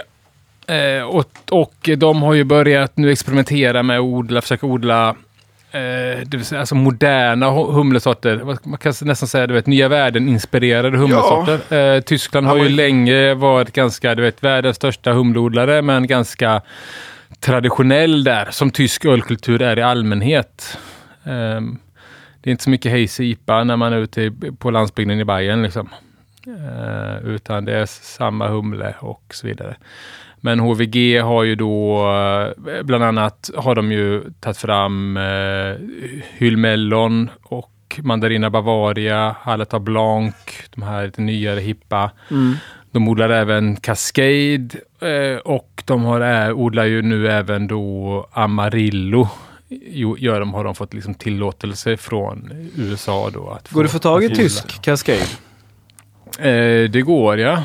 [0.70, 5.10] Eh, och, och de har ju börjat nu experimentera med att odla, försöka odla
[5.72, 8.42] eh, det vill säga, alltså moderna hu- humlesorter.
[8.64, 11.96] Man kan nästan säga du vet, nya världen-inspirerade humlesorter.
[11.96, 16.62] Eh, Tyskland har Ja, ju länge varit ganska, du vet, världens största humleodlare, men ganska
[17.40, 20.78] traditionell där, som tysk ölkultur är i allmänhet.
[21.24, 21.78] Ehm,
[22.42, 25.26] det är inte så mycket hazy IPA när man är ute i, på landsbygden i
[25.26, 25.90] Bayern liksom.
[26.48, 29.76] Eh, utan det är samma humle och så vidare.
[30.42, 32.00] Men HVG har ju då,
[32.68, 35.76] eh, bland annat har de ju tagit fram eh,
[36.38, 40.36] Hyllmellon och Mandarina Bavaria, Hallertau Blanc,
[40.76, 42.12] de här lite nyare hippa.
[42.32, 42.56] Mm.
[42.92, 44.70] De odlar även Cascade
[45.02, 49.28] eh, och de har, ä, odlar ju nu även då Amarillo.
[49.70, 53.50] Jo, gör de, har de fått liksom tillåtelse från USA då.
[53.50, 55.20] Att Går det att få tag i tysk Cascade?
[56.40, 57.64] Eh, det går ja.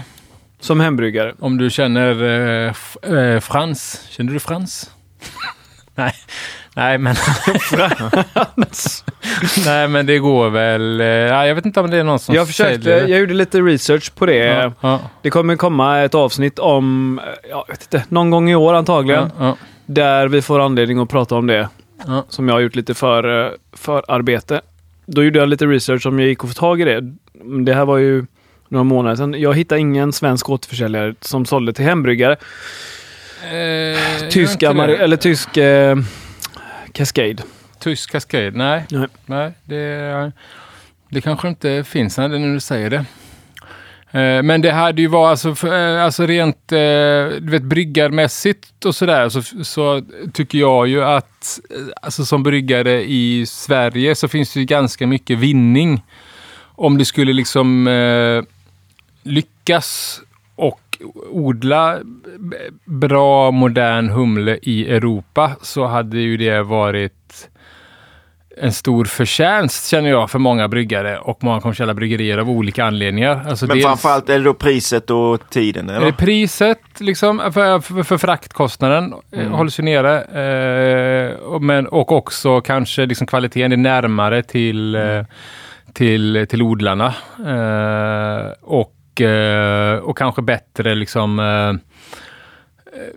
[0.65, 1.35] Som hembryggare?
[1.39, 2.73] Om du känner eh,
[3.19, 4.07] eh, Frans.
[4.11, 4.91] Känner du Frans?
[5.95, 6.13] Nej.
[6.77, 7.15] Nej, men...
[9.65, 11.01] Nej, men det går väl.
[11.01, 13.35] Eh, ja, jag vet inte om det är någon som Jag försökte, säljer jag gjorde
[13.35, 14.37] lite research på det.
[14.37, 18.55] Ja, ja, Det kommer komma ett avsnitt om, eh, jag vet inte, någon gång i
[18.55, 19.31] år antagligen.
[19.39, 21.69] ja, Där vi får anledning att prata om det.
[22.29, 24.61] Som jag har gjort lite för, eh, förarbete.
[25.07, 27.01] Då gjorde jag lite research om jag gick och få tag i det.
[27.65, 28.27] Det här var ju
[28.75, 29.35] några månader sedan.
[29.41, 32.37] Jag hittade ingen svensk återförsäljare som sålde till hembryggare.
[33.43, 35.05] Eh, Tysk, gör inte Amari- det?
[35.05, 35.97] eller tysk eh,
[36.93, 37.37] Cascade.
[37.79, 38.51] Tysk Cascade?
[38.51, 38.85] Nej.
[38.91, 39.09] Nej.
[39.27, 40.33] Nej, det,
[41.09, 43.05] det kanske inte finns när du säger det.
[44.21, 46.79] Eh, Men det hade ju varit alltså, eh, alltså rent eh,
[47.41, 51.61] du vet, bryggarmässigt och sådär så, så tycker jag ju att
[52.03, 56.03] alltså som bryggare i Sverige så finns det ju ganska mycket vinning
[56.77, 57.89] om det skulle liksom
[59.25, 60.21] lyckas
[60.57, 60.81] och
[61.31, 61.99] odla
[62.85, 67.49] bra modern humle i Europa så hade ju det varit
[68.57, 73.45] en stor förtjänst känner jag för många bryggare och många kommersiella bryggerier av olika anledningar.
[73.49, 75.91] Alltså Men dels- framförallt är det då priset och tiden?
[75.91, 76.07] är Eller?
[76.07, 79.53] det priset liksom, för, för, för fraktkostnaden mm.
[79.53, 80.23] hålls ju nere.
[80.23, 85.25] Eh, och, men, och också kanske liksom kvaliteten är närmare till, eh,
[85.93, 87.15] till, till odlarna.
[87.47, 91.69] Eh, och, eh, och kanske bättre liksom eh,
[92.99, 93.15] eh,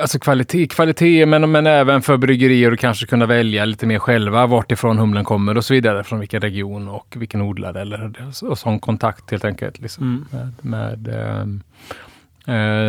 [0.00, 4.46] Alltså kvalitet, kvalitet men, men även för bryggerier att kanske kunna välja lite mer själva
[4.46, 6.04] vart ifrån humlen kommer och så vidare.
[6.04, 9.78] Från vilken region och vilken odlare eller och sån kontakt helt enkelt.
[9.78, 11.46] Liksom, med, med, eh,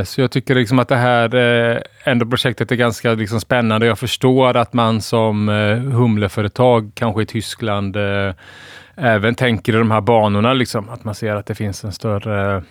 [0.06, 3.86] så jag tycker liksom att det här eh, ändå projektet är ganska liksom, spännande.
[3.86, 8.34] Jag förstår att man som eh, humleföretag kanske i Tyskland eh,
[8.96, 10.54] även tänker i de här banorna.
[10.54, 12.64] Liksom, att man ser att det finns en större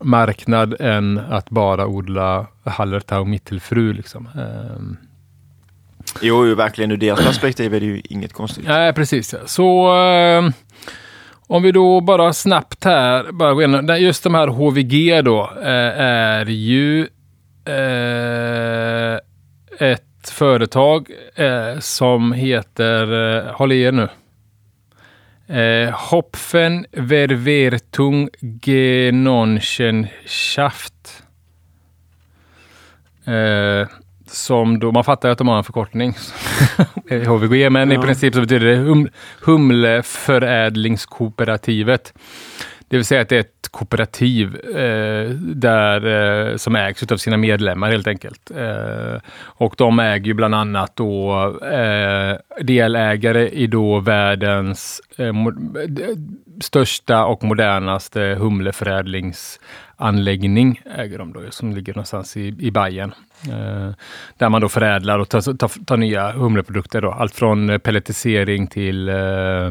[0.00, 3.92] marknad än att bara odla Hallertau mittelfru.
[3.92, 4.28] Liksom.
[4.34, 4.96] Ehm,
[6.20, 8.64] Jo, verkligen ur deras perspektiv är det ju inget konstigt.
[8.68, 9.34] Nej, precis.
[9.46, 10.52] Så ehm,
[11.46, 16.00] om vi då bara snabbt här, bara gå igenom, just de här HVG då, eh,
[16.00, 17.00] är ju
[17.64, 19.18] eh,
[19.78, 24.08] ett företag eh, som heter, eh, håll i er nu,
[25.56, 28.28] eh, Hopfen Verwertung
[28.62, 31.22] Genossenschaft.
[33.24, 33.88] Eh,
[34.30, 36.14] som då, man fattar ju att de har en förkortning.
[37.26, 38.02] HVG, men i Ja.
[38.02, 39.08] princip så betyder det hum,
[39.40, 42.12] Humleförädlingskooperativet.
[42.88, 47.36] Det vill säga att det är ett kooperativ eh, där, eh, som ägs av sina
[47.36, 48.50] medlemmar helt enkelt.
[48.50, 51.32] Eh, och de äger ju bland annat då
[51.64, 55.32] eh, delägare i då världens eh,
[56.60, 63.14] största och modernaste humleförädlingsanläggning äger de då, som ligger någonstans i, i Bayern.
[63.48, 63.90] Eh,
[64.38, 67.02] där man då förädlar och tar, tar, tar nya humleprodukter.
[67.02, 67.10] Då.
[67.10, 69.70] Allt från pelletisering till eh,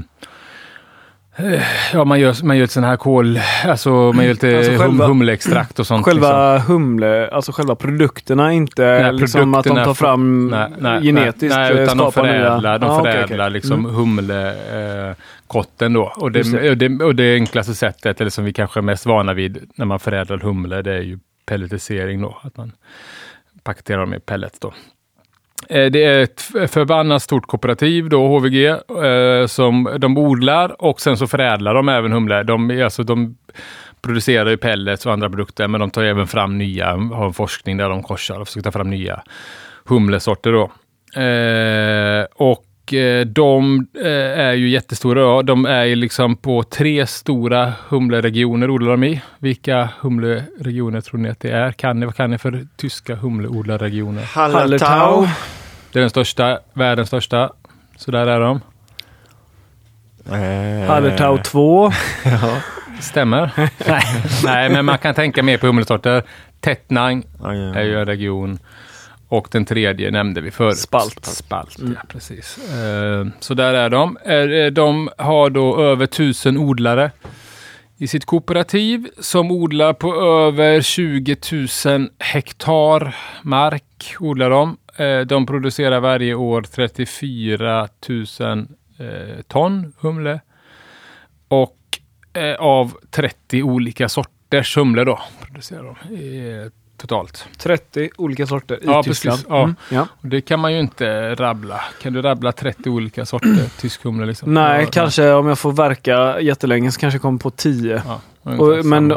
[1.94, 5.00] Ja, man gör, man gör ett sån här kol, alltså man gör lite Alltså hum,
[5.00, 6.00] humleextrakt och sånt.
[6.08, 6.22] liksom.
[6.22, 11.02] Själva humle, alltså själva produkterna, inte Nej, liksom att de produkterna tar fram Nej, nej,
[11.04, 13.54] genetiskt nej, nej, utan de skapar nya- förädlar, de Ah, okej, förädlar okej.
[13.54, 13.96] liksom Mm.
[13.96, 16.14] humlekotten då.
[16.16, 16.70] Och det.
[16.72, 19.86] och, det, och det enklaste sättet, eller som vi kanske är mest vana vid när
[19.86, 22.38] man förädlar humle, det är ju pelletisering då.
[22.44, 22.72] Att man
[23.64, 24.74] paketerar dem i pellets då.
[25.70, 31.18] Eh, Det är ett förbannat stort kooperativ, då, HVG, eh, som de odlar och sen
[31.18, 32.44] så förädlar de även humle.
[32.44, 33.36] De, alltså, de
[34.02, 37.78] producerar ju pellets och andra produkter, men de tar även fram nya, har en forskning
[37.78, 39.22] där de korsar och försöker ta fram nya
[39.86, 40.52] humlesorter.
[40.52, 40.72] Då.
[41.22, 45.42] Eh, och eh, de eh, är ju jättestora.
[45.44, 49.22] De är ju liksom på tre stora humleregioner odlar de i.
[49.40, 51.72] Vilka humleregioner tror ni att det är?
[51.72, 54.24] Kan ni, vad kan ni för tyska humleodlarregioner?
[54.24, 55.28] Hallertau.
[55.96, 57.52] Det är den största, världens största.
[57.98, 58.62] Så där är de.
[60.34, 61.92] Eh, Hallertau 2.
[63.02, 63.52] Stämmer.
[63.88, 64.04] nej,
[64.44, 66.24] nej, men man kan tänka mer på humlesorter.
[66.62, 67.76] Tettnang Ja, ja.
[67.76, 68.60] är ju en region.
[69.28, 70.78] Och den tredje nämnde vi förut.
[70.78, 71.26] Spalt.
[71.26, 72.58] Spalt, ja precis.
[72.58, 74.18] Eh, Så där är de.
[74.18, 77.12] Eh, De har då över tusen odlare
[77.98, 81.36] i sitt kooperativ som odlar på över 20
[81.86, 84.16] 000 hektar mark.
[84.20, 84.78] Odlar de.
[84.98, 87.88] Eh, de producerar varje år 34
[88.40, 88.68] 000
[89.00, 90.42] eh, ton humle.
[91.48, 91.78] Och
[92.34, 96.70] eh, av 30 olika sorters humle då producerar de
[97.08, 97.48] totalt.
[97.58, 99.38] 30 olika sorter i Ja, Tyskland.
[99.38, 99.50] precis.
[99.50, 99.64] Ja.
[99.64, 100.08] Mm, ja.
[100.22, 101.82] Det kan man ju inte rabbla.
[102.02, 104.26] Kan du rabbla 30 olika sorter tysk humle?
[104.26, 104.54] Liksom?
[104.54, 108.02] Nej, Ja, kanske om jag får verka jättelänge så kanske jag kommer på 10.
[108.06, 109.08] Ja, ungefär Och, men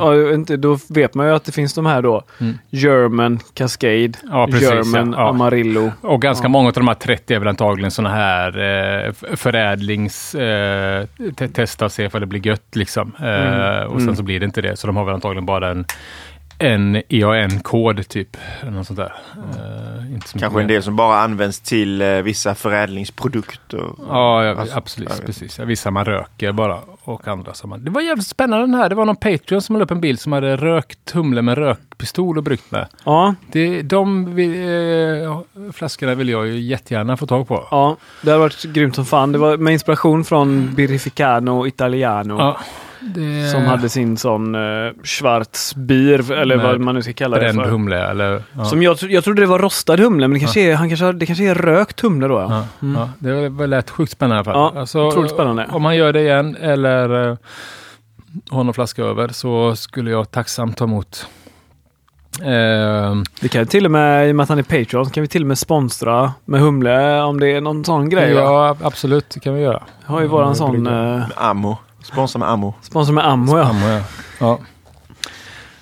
[0.60, 2.22] då vet man ju att det finns de här då.
[2.40, 2.58] Mm.
[2.70, 5.28] German Cascade, Ja, precis, German ja.
[5.28, 5.92] Amarillo.
[6.00, 6.48] Och ganska Ja.
[6.48, 8.48] många av de här 30 är väl antagligen sådana här
[9.06, 10.34] eh, förädlings...
[10.34, 13.12] Eh, te- testa och se ifall det blir gött liksom.
[13.20, 13.86] Eh, Mm.
[13.88, 14.16] Och sen Mm.
[14.16, 14.76] så blir det inte det.
[14.76, 15.84] Så de har väl antagligen bara en,
[16.58, 18.36] en EAN-kod typ.
[18.60, 19.12] Eller något sånt där.
[19.36, 23.82] Eh, inte så Kanske en del som bara används till eh, vissa förädlingsprodukter.
[24.08, 25.10] Ja, ja Alltså, absolut.
[25.16, 25.26] jag.
[25.26, 25.58] Precis.
[25.58, 27.84] Ja, Vissa man röker bara och andra som man...
[27.84, 28.88] Det var jävligt spännande den här.
[28.88, 32.38] Det var någon Patreon som la upp en bild som hade rökt humle med rökpistol
[32.38, 32.86] och bryggt med.
[33.04, 34.54] Ja, Det, de vill,
[35.24, 35.40] eh,
[35.72, 37.68] flaskorna vill jag ju jättegärna få tag på.
[37.70, 39.32] ja, det har varit grymt som fan.
[39.32, 42.38] Det var med inspiration från Birrificano Italiano.
[42.38, 42.58] Ja,
[43.00, 47.40] det, Som hade sin sån uh, Schwarzbier, eller Med vad man nu ska kalla det
[47.42, 47.70] bränd för.
[47.70, 48.42] humle eller...
[48.56, 48.64] Ja.
[48.64, 51.26] Som jag, jag trodde det var rostad humle, men det kanske, är, han kanske, det
[51.26, 52.34] kanske är rökt humle då.
[52.34, 52.48] Ja.
[52.50, 53.00] Ja, Mm.
[53.00, 54.72] ja, det var lät sjukt spännande i alla fall.
[54.74, 55.66] Ja, Alltså, otroligt spännande.
[55.70, 57.36] Om man gör det igen eller eh,
[58.50, 61.26] har någon flaska över så skulle jag tacksamt ta emot.
[62.42, 65.10] Eh, Vi kan ju till och med, i och med att han är Patreon, så
[65.12, 68.34] kan vi till och med sponsra med humle om det är någon sån grej.
[68.34, 68.40] va?
[68.40, 69.82] ja, absolut, det kan vi göra.
[70.04, 71.76] har ju våran Mm, sån uh, Ammo.
[72.12, 72.74] Sponsra med Ammo.
[72.82, 73.58] sponsor med Ammo.
[73.58, 73.64] Ja.
[73.64, 74.02] Ammo, ja.
[74.40, 74.58] Ja.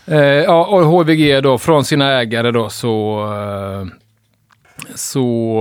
[0.06, 3.86] Eh, ja, och HVG då, från sina ägare då så, eh,
[4.94, 5.58] så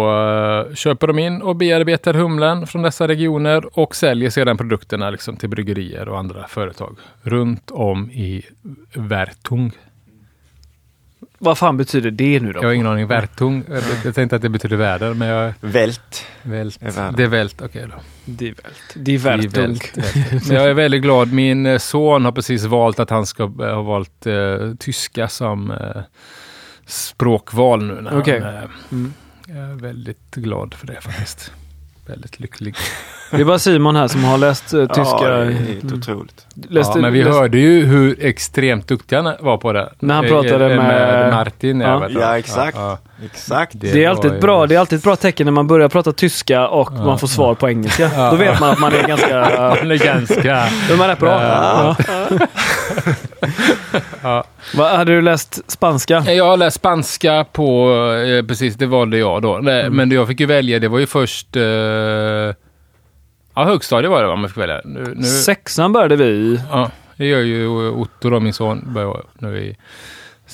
[0.70, 5.36] eh, köper de in och bearbetar humlen från dessa regioner och säljer sedan produkterna liksom
[5.36, 8.46] till bryggerier och andra företag runt om i
[8.94, 9.72] Värtung.
[11.40, 12.60] Vad fan betyder det nu då?
[12.60, 13.08] Jag har ingen aning.
[13.08, 13.64] Värtung.
[13.70, 15.54] Jag, jag tänkte att det betyder väder, men jag...
[15.62, 16.26] Vält.
[16.42, 16.82] Vält.
[16.82, 17.12] Är.
[17.18, 17.96] Det är vält, okej då.
[18.26, 18.94] Die Welt.
[19.06, 19.52] Die Wertung.
[19.52, 20.48] Vält, vält.
[20.48, 21.34] Men jag är väldigt glad.
[21.34, 25.72] Min eh, son har precis valt att han ska eh, ha valt eh, tyska som
[25.72, 26.02] eh,
[26.86, 28.02] språkval nu.
[28.02, 28.40] När Okej.
[28.40, 29.14] han, eh, Mm.
[29.48, 31.52] jag är väldigt glad för det faktiskt.
[32.08, 32.76] Väldigt lycklig.
[33.32, 35.04] Det är bara Simon här som har läst uh, tyska.
[35.22, 35.98] Ja, det är helt Mm.
[36.00, 36.46] otroligt.
[36.70, 39.90] Läste, ja, men vi läste- hörde ju hur extremt duktig han var på det.
[40.00, 41.82] När han Eh, pratade eh, med- Martin.
[41.82, 42.00] Ja.
[42.00, 42.78] vet Ja, exakt.
[42.78, 43.72] Ja, Exakt.
[43.76, 46.12] Det Det är, alltid bra, det är alltid ett bra tecken när man börjar prata
[46.12, 48.12] tyska och Ja, man får svar på engelska.
[48.16, 48.30] Ja.
[48.32, 49.40] Då vet man att man är ganska...
[49.80, 50.68] Han är ganska...
[50.88, 51.96] Då är man rätt bra.
[54.24, 54.44] Ja.
[54.76, 56.24] Vad, hade du läst spanska?
[56.28, 57.92] Jag har läst spanska på,
[58.28, 59.60] eh, precis det valde jag då.
[59.62, 59.96] Nej, Mm.
[59.96, 61.56] Men det jag fick ju välja, det var ju först...
[61.56, 62.54] Eh, ja,
[63.64, 64.82] högstadiet var det va, man fick välja.
[64.86, 69.58] Nu, nu, Sexan började vi ja, det gör ju Otto då, min son, börjar nu
[69.58, 69.78] i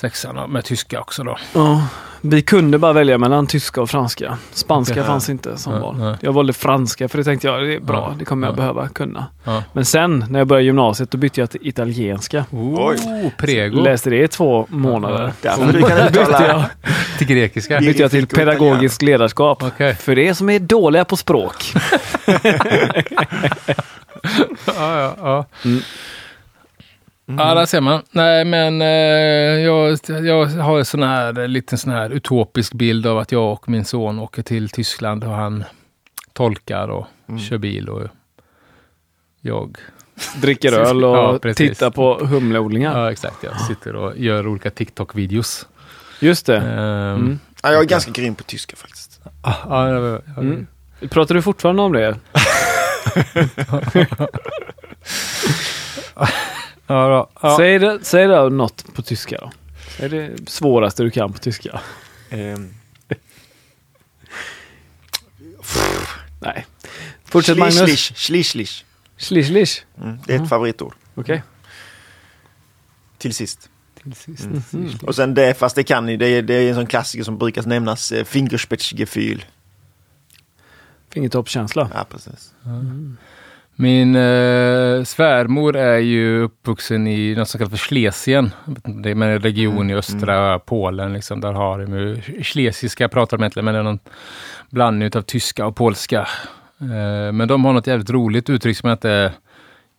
[0.02, 1.38] sexan med tyska också då.
[1.54, 1.88] Ja,
[2.22, 4.38] vi kunde bara välja mellan tyska och franska.
[4.54, 5.04] Spanska Okej.
[5.04, 6.18] fanns inte som val.
[6.22, 8.58] Jag valde franska för det tänkte jag, det är bra, Ja, det kommer jag ja.
[8.58, 9.26] behöva kunna.
[9.44, 9.64] Ja.
[9.74, 12.46] Men sen när jag började gymnasiet då bytte jag till italienska.
[12.52, 12.94] Oh,
[13.38, 13.82] prego.
[13.82, 15.34] Läste det i två månader.
[15.42, 16.64] Därför du kan bytte jag,
[17.18, 17.80] Till grekiska.
[17.80, 19.64] Bytte jag till Verifico pedagogiskt ledarskap.
[19.64, 19.96] Okej.
[19.96, 21.74] För er som är dåliga på språk.
[24.66, 25.46] Ja, ja, ja.
[27.32, 27.48] Mm.
[27.48, 28.02] Ja, där ser man.
[28.12, 28.88] Nej, men eh,
[29.66, 33.52] jag, jag har en sån här en liten sån här utopisk bild av att jag
[33.52, 35.64] och min son åker till Tyskland och han
[36.34, 37.42] tolkar och Mm.
[37.42, 38.08] kör bil och
[39.42, 39.78] jag
[40.42, 43.00] dricker öl och Ja, tittar på humleodlingar.
[43.00, 43.44] Ja, exakt.
[43.44, 45.68] Jag sitter och gör olika TikTok-videos.
[46.20, 46.58] Just det.
[46.58, 47.40] Ehm, Mm.
[47.64, 49.20] Ja, jag är ganska grym på tyska faktiskt.
[49.42, 50.68] ah, ja, ja, ja, Mm.
[51.10, 52.16] Pratar du fortfarande om det?
[56.92, 57.30] ja, då.
[57.42, 57.58] ja.
[57.58, 59.52] Säg, det, säg det något på tyska då.
[59.98, 61.82] Säg det svåraste du kan på tyska.
[62.30, 62.74] Ehm,
[66.40, 66.66] Nej.
[67.26, 67.76] Fortsätt Magnus.
[67.78, 68.86] Schlischlich, schlischlich.
[69.18, 69.86] Schlischlich.
[70.02, 70.94] Mm, det är ett favoritord.
[71.16, 71.44] Okej.
[73.18, 73.70] Till sist.
[74.04, 74.74] Till sist.
[74.74, 74.90] Mm.
[75.02, 77.38] Och sen det, fast det kan ni, det är, det är en sån klassiker som
[77.38, 79.46] brukar nämnas, eh, Fingerspetsgefühl.
[81.10, 81.90] Fingertoppskänsla.
[81.94, 82.54] Ja, precis.
[83.82, 88.52] Min eh, svärmor är ju uppvuxen i något som kallas för Schlesien.
[89.04, 91.14] Det är en region i östra Polen.
[91.14, 94.00] Liksom, där har de schlesiska pratar de egentligen, men det är någon
[94.70, 96.28] blandning av tyska och polska.
[96.82, 99.32] Eh, men de har något jävligt roligt uttryck som jag inte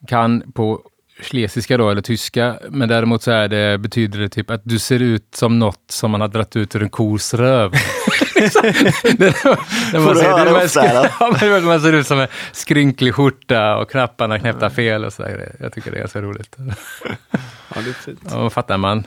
[0.06, 0.80] kan på
[1.22, 2.58] schlesiska då, eller tyska.
[2.70, 6.10] Men däremot så är det, betyder det typ att du ser ut som något som
[6.10, 7.72] man har dragit ut ur en kos röv.
[9.18, 9.44] det,
[9.92, 11.10] när man Får du ser- höra det man- ofta, eller?
[11.20, 15.52] Ja, men man ser ut som en skrynklig skjorta och knapparna knäppta fel och sådär.
[15.60, 16.56] Jag tycker det är ganska roligt.
[17.74, 18.20] Ja, det är fint.
[18.30, 19.06] Ja, fattar man.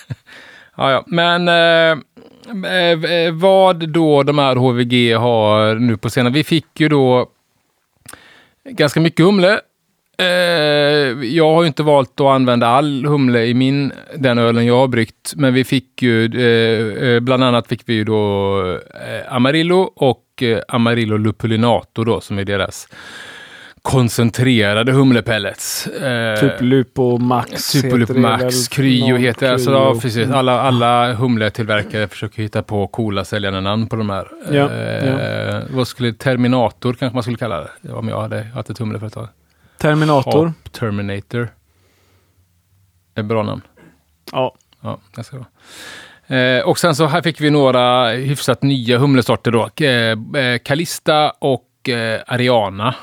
[0.76, 1.98] ja, ja, men eh,
[2.72, 6.32] eh, vad då de här HVG har nu på senare.
[6.32, 7.26] Vi fick ju då
[8.70, 9.60] ganska mycket humle.
[10.20, 14.76] Eh, jag har ju inte valt att använda all humle i min, den ölen jag
[14.76, 18.78] har bryggt, men vi fick ju, eh, eh, bland annat fick vi ju då
[19.28, 20.24] Amarillo och
[20.68, 22.88] Amarillo Lupulinato då, som är deras
[23.82, 25.88] koncentrerade humlepellets.
[26.40, 27.72] Typ Lupo Max.
[27.72, 28.68] Typ Lupo Max?
[28.68, 29.52] Kryo heter det.
[29.52, 30.30] Alltså, ja, precis.
[30.30, 34.28] Alla, alla humletillverkare försöker hitta på coola säljande namn på de här.
[34.50, 38.78] Ja, eh, Vad skulle Terminator kanske man skulle kalla det, om jag hade haft ett
[38.78, 39.28] humleföretag.
[39.80, 40.46] Terminator.
[40.46, 41.48] Hop Terminator.
[43.14, 43.62] Ett bra namn.
[44.32, 44.54] Ja.
[44.80, 45.46] Ja, ganska bra.
[46.36, 49.84] Eh, och sen så här fick vi några hyfsat nya humlesorter då.
[49.86, 52.94] Eh, eh, Calista och eh, Ariana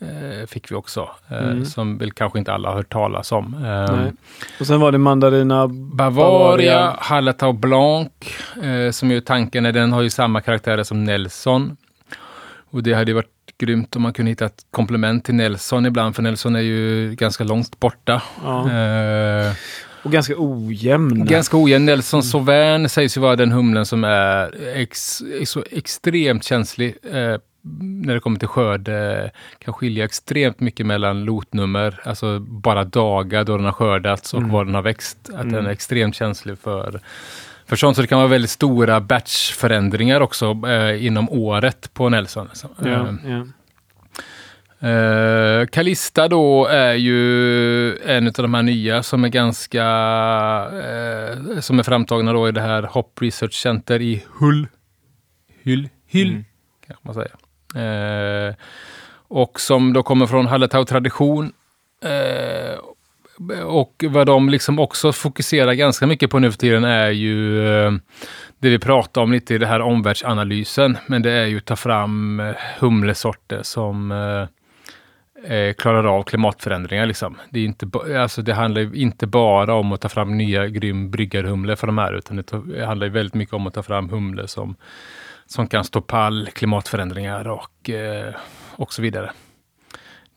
[0.00, 1.10] eh, fick vi också.
[1.28, 1.64] Eh, Mm.
[1.64, 3.54] Som väl kanske inte alla har hört talas om.
[3.64, 4.12] Eh, Nej.
[4.60, 8.08] Och sen var det Mandarina Bavaria, Hallertau Blanc,
[8.62, 11.76] eh, som ju tanken är, den har ju samma karaktärer som Nelson.
[12.70, 13.28] Och det hade ju varit
[13.66, 17.44] grymt om man kunde hitta ett komplement till Nelson ibland, för Nelson är ju ganska
[17.44, 18.22] långt borta.
[18.44, 18.70] Ja.
[18.70, 19.52] Eh,
[20.04, 21.24] Och ganska ojämn.
[21.24, 21.84] ganska ojämn.
[21.86, 27.36] Nelson Sauvin sägs ju vara den humlen som är ex, så extremt känslig eh,
[28.04, 28.88] när det kommer till skörd.
[28.88, 34.40] Eh, kan skilja extremt mycket mellan lotnummer, alltså bara dagar då den har skördats och
[34.40, 34.50] Mm.
[34.52, 35.18] var den har växt.
[35.28, 35.52] Att Mm.
[35.52, 37.00] den är extremt känslig för
[37.72, 42.48] för sånt, så det kan vara väldigt stora batchförändringar också eh, inom året på Nelson.
[42.52, 43.46] Så, Ja, eh, ja.
[44.88, 49.84] Eh, Calista då är ju en av de här nya som är ganska,
[50.72, 54.66] eh, som är framtagna då i det här Hop Research Center i Hull.
[55.62, 56.44] Hyll, Hyll, Mm.
[56.86, 58.48] kan man säga.
[58.48, 58.54] Eh,
[59.28, 61.52] och som då kommer från Hallertau tradition.
[63.64, 67.92] Och vad de liksom också fokuserar ganska mycket på nu för tiden är ju eh,
[68.58, 70.98] det vi pratar om lite i det här omvärldsanalysen.
[71.06, 74.12] Men det är ju att ta fram eh, humlesorter som
[75.44, 77.06] eh, klarar av klimatförändringar.
[77.06, 77.36] Liksom.
[77.50, 81.76] Det, är inte, alltså det handlar inte bara om att ta fram nya grym bryggarhumle
[81.76, 84.76] för de här, utan det, handlar väldigt mycket om att ta fram humle som,
[85.46, 87.90] som kan stå pall klimatförändringar och,
[88.76, 89.30] och så vidare.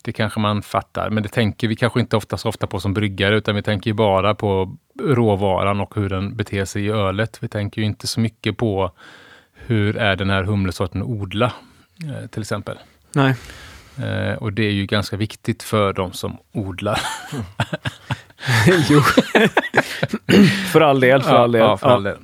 [0.06, 2.94] Det kanske man fattar, men det tänker vi kanske inte ofta så ofta på som
[2.94, 7.38] bryggare, utan vi tänker ju bara på råvaran och hur den beter sig i ölet.
[7.40, 8.90] Vi tänker ju inte så mycket på
[9.54, 11.52] hur är den här humlesorten att odla,
[12.04, 12.78] eh, till exempel.
[13.12, 13.34] Nej.
[13.98, 17.00] Eh, och det är ju ganska viktigt för de som odlar.
[18.88, 19.00] jo.
[20.72, 21.62] för all del, för all del.
[21.62, 22.18] Ja, för all del.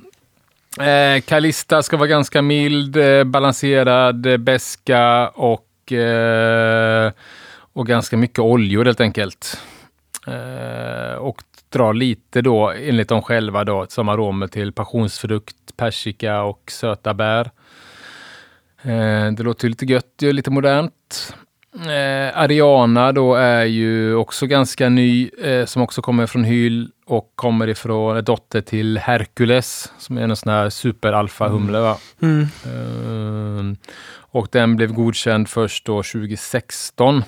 [0.79, 7.11] Eh, Kalista ska vara ganska mild, eh, balanserad, eh, beska och, eh,
[7.73, 9.61] och ganska mycket oljor helt enkelt.
[10.27, 16.71] Eh, och drar lite då, enligt dem själva, då, som aromer till passionsfrukt, persika och
[16.71, 17.51] söta bär.
[18.81, 21.33] Eh, det låter ju lite gött, ju lite modernt.
[21.75, 27.31] Eh, Ariana då är ju också ganska ny, eh, som också kommer från Hyl och
[27.35, 31.95] kommer ifrån, är dotter till Hercules, som är en sån här superalfa-humle.
[32.21, 32.41] Mm.
[32.41, 33.77] Eh,
[34.15, 37.23] och den blev godkänd först då 2016.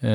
[0.00, 0.10] Eh,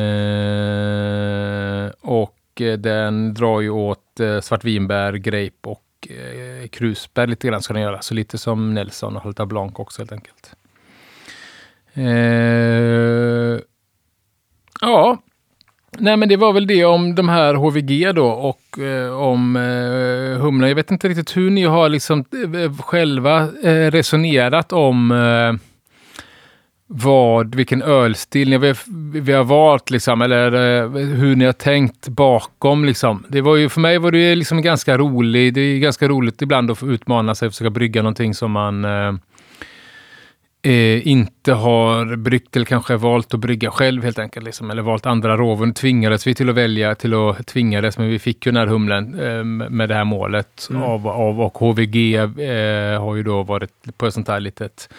[2.02, 7.74] och eh, den drar ju åt eh, svartvinbär, grape och eh, krusbär lite grann ska
[7.74, 8.02] den göra.
[8.02, 10.56] Så lite som Nelson och Halta Blanc också helt enkelt.
[11.94, 13.60] Eh,
[14.82, 15.18] ja,
[16.00, 20.42] Nej, men det var väl det om de här HVG då och eh, om eh,
[20.42, 20.70] humlan.
[20.70, 22.26] Jag vet inte riktigt hur ni har liksom
[22.56, 25.54] eh, själva eh, resonerat om eh,
[26.88, 28.74] vad, vilken ölstil ni vi,
[29.22, 33.26] vi har valt liksom, eller eh, hur ni har tänkt bakom liksom.
[33.30, 35.54] Det var ju, för mig var det liksom ganska roligt.
[35.54, 38.86] Det är ganska roligt ibland att få utmana sig och försöka brygga någonting som man
[38.86, 39.14] eh,
[40.62, 44.46] eh, inte har bryggt eller kanske valt att brygga själv helt enkelt.
[44.46, 45.72] Liksom, eller valt andra råvaror.
[45.72, 49.20] tvingades vi till att välja, till att tvingades, men vi fick ju den här humlen
[49.20, 50.84] eh, med det här målet Mm.
[50.84, 54.90] av, av, och HVG eh, har ju då varit på ett sånt här litet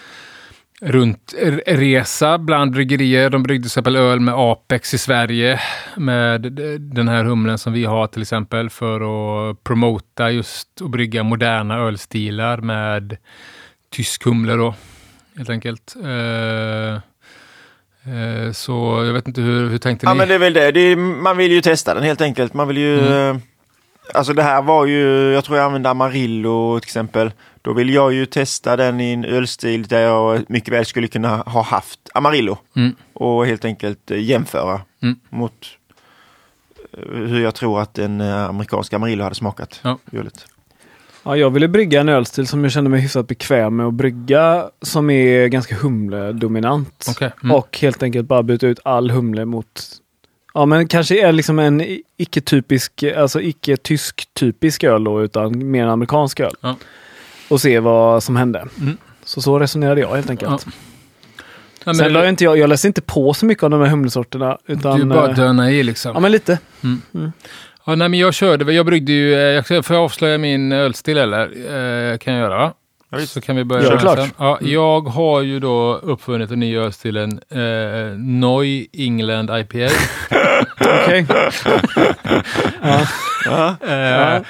[0.80, 3.30] runtresa bland bryggerier.
[3.30, 5.60] De bryggde till exempel öl med Apex i Sverige
[5.96, 6.42] med
[6.80, 9.00] den här humlen som vi har till exempel för
[9.50, 13.16] att promota just och brygga moderna ölstilar med
[13.90, 14.74] tysk humle då
[15.36, 15.96] helt enkelt.
[16.04, 16.94] Eh,
[18.14, 20.18] eh, så jag vet inte hur, hur tänkte Ja ni?
[20.18, 20.72] men det är väl det.
[20.72, 22.54] det är, man vill ju testa den helt enkelt.
[22.54, 23.06] Man vill ju...
[23.06, 23.36] Mm.
[23.36, 23.42] eh,
[24.14, 27.32] Alltså det här var ju, jag tror jag använde Amarillo till exempel.
[27.66, 31.36] Då vill jag ju testa den i en ölstil där jag mycket väl skulle kunna
[31.36, 32.58] ha haft Amarillo.
[32.76, 32.96] Mm.
[33.12, 35.16] Och helt enkelt eh, jämföra Mm.
[35.28, 35.66] mot
[36.92, 39.80] eh, hur jag tror att en eh, amerikansk Amarillo hade smakat.
[39.82, 39.98] Ja.
[40.12, 40.46] Ölet.
[41.22, 44.70] Ja, jag ville brygga en ölstil som jag kände mig hyfsat bekväm med att brygga
[44.82, 47.06] som är ganska humledominant.
[47.10, 47.56] Okej, mm.
[47.56, 49.82] Och helt enkelt bara byta ut all humle mot
[50.54, 51.82] Ja men kanske är liksom en
[52.16, 56.54] icke-typisk, alltså icke-tysk typisk öl då utan mer en amerikansk öl.
[56.60, 56.76] Ja.
[57.48, 58.66] Och se vad som hände.
[58.80, 58.96] Mm.
[59.24, 60.66] Så så resonerade jag helt enkelt.
[60.66, 60.72] Ja.
[61.84, 63.80] Ja, men Sen la jag inte, jag, jag läste inte på så mycket av de
[63.80, 64.58] här humlesorterna.
[64.66, 66.12] Utan, du bara eh, döna i liksom.
[66.14, 66.58] Ja men lite.
[67.86, 70.72] Ja, nej, men jag körde, väl- jag bryggde ju, eh, jag får jag avslöja min
[70.72, 71.42] ölstil eller?
[72.12, 72.72] Eh, kan jag göra?
[73.10, 73.26] Ja.
[73.26, 74.18] Så kan vi börja med klart.
[74.18, 74.30] sen.
[74.38, 77.58] Ja, jag har ju då uppfunnit den nya ölstilen eh,
[78.18, 79.94] Noi England IPA.
[81.04, 81.26] Okej.
[83.46, 83.76] ja.
[84.36, 84.42] Eh,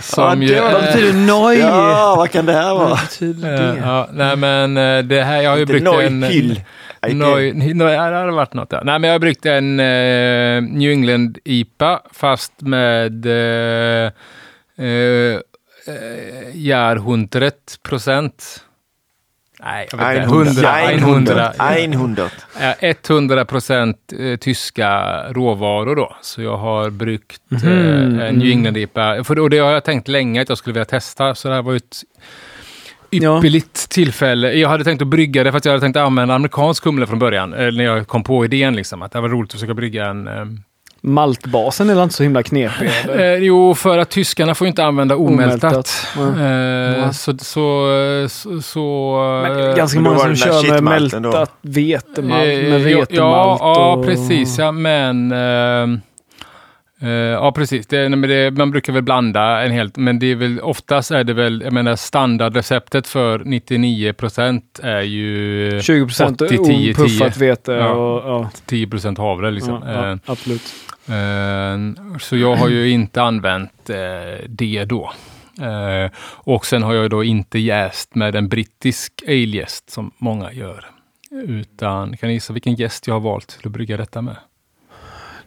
[0.00, 1.58] som Ja, ju Vad betyder noj?
[1.58, 2.94] ja, vad kan det här Vad vara?
[3.00, 3.78] betyder Eh, det?
[3.84, 6.22] ja, nej men eh, det här, jag har ju bryggt en...
[7.14, 8.72] Noi, ja, det hade varit något.
[8.72, 8.80] Ja.
[8.84, 14.12] Nej, men jag har bryggt en eh, New England IPA fast med eh,
[14.78, 15.34] eh,
[15.86, 16.56] eh,
[17.82, 18.64] procent.
[19.64, 20.34] Nej, jag vet inte.
[20.34, 20.90] 100.
[20.90, 21.52] 100.
[21.94, 22.28] 100.
[22.60, 22.74] Ja,
[23.08, 26.16] 100 procent eh, tyska råvaror då.
[26.22, 28.20] Så jag har bryggt eh, Mhm.
[28.20, 29.24] en New England IPA.
[29.24, 31.34] För, och det har jag tänkt länge att jag skulle vilja testa.
[31.34, 31.96] Så det här var ju ett
[33.38, 34.52] ypperligt tillfälle.
[34.52, 37.18] Jag hade tänkt att brygga det för att jag hade tänkt använda amerikansk humle från
[37.18, 37.54] början.
[37.54, 39.02] eh, När jag kom på idén liksom.
[39.02, 40.28] Att det var roligt att försöka brygga en...
[41.04, 42.90] Eh, Maltbasen är inte så himla knepig.
[43.04, 43.32] eller?
[43.34, 45.72] eh, jo, för att tyskarna får inte använda omältat.
[46.18, 47.12] Omältat, Eh, Ja.
[47.12, 47.86] så, så,
[48.28, 49.16] så, så...
[49.42, 52.42] Men eh, ganska många som kör med mältat vetemalt.
[52.42, 54.58] Eh, Med ja, vetemalt ja, ja, precis.
[54.58, 55.32] Ja, men...
[55.32, 56.00] eh,
[57.00, 57.86] eh, ja, precis.
[57.86, 61.32] Det, det, man brukar väl blanda en helt, men det är väl oftast är det
[61.32, 67.72] väl, jag menar standardreceptet för 99 procent är ju 20 procent 80, 10, opuffat vete.
[67.72, 67.88] Ja.
[67.92, 69.82] Och, ja, 10 procent havre liksom.
[69.86, 70.74] ja, Eh, absolut.
[71.08, 73.90] Eh, Så jag har ju inte använt
[74.48, 75.12] det då.
[76.22, 80.84] Och sen har jag då inte jäst med en brittisk ale-jäst som många gör.
[81.30, 84.36] Utan, kan ni gissa vilken jäst jag har valt till att brygga detta med?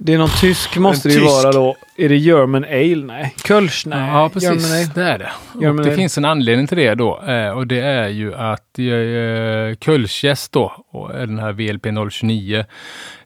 [0.06, 1.32] Det är någon tysk måste det ju tysk.
[1.32, 1.76] vara då.
[1.98, 2.96] Är det German Ale?
[2.96, 3.34] Nej.
[3.48, 3.84] Kölsch?
[3.86, 4.00] Nej.
[4.00, 4.72] Ja, German precis.
[4.74, 4.90] Ale.
[4.96, 5.32] Det är det.
[5.62, 5.98] German Och det Ale.
[5.98, 7.22] finns en anledning till det då.
[7.28, 12.66] eh, Och det är ju att eh, Kölschjäst då, och den här VLP 029,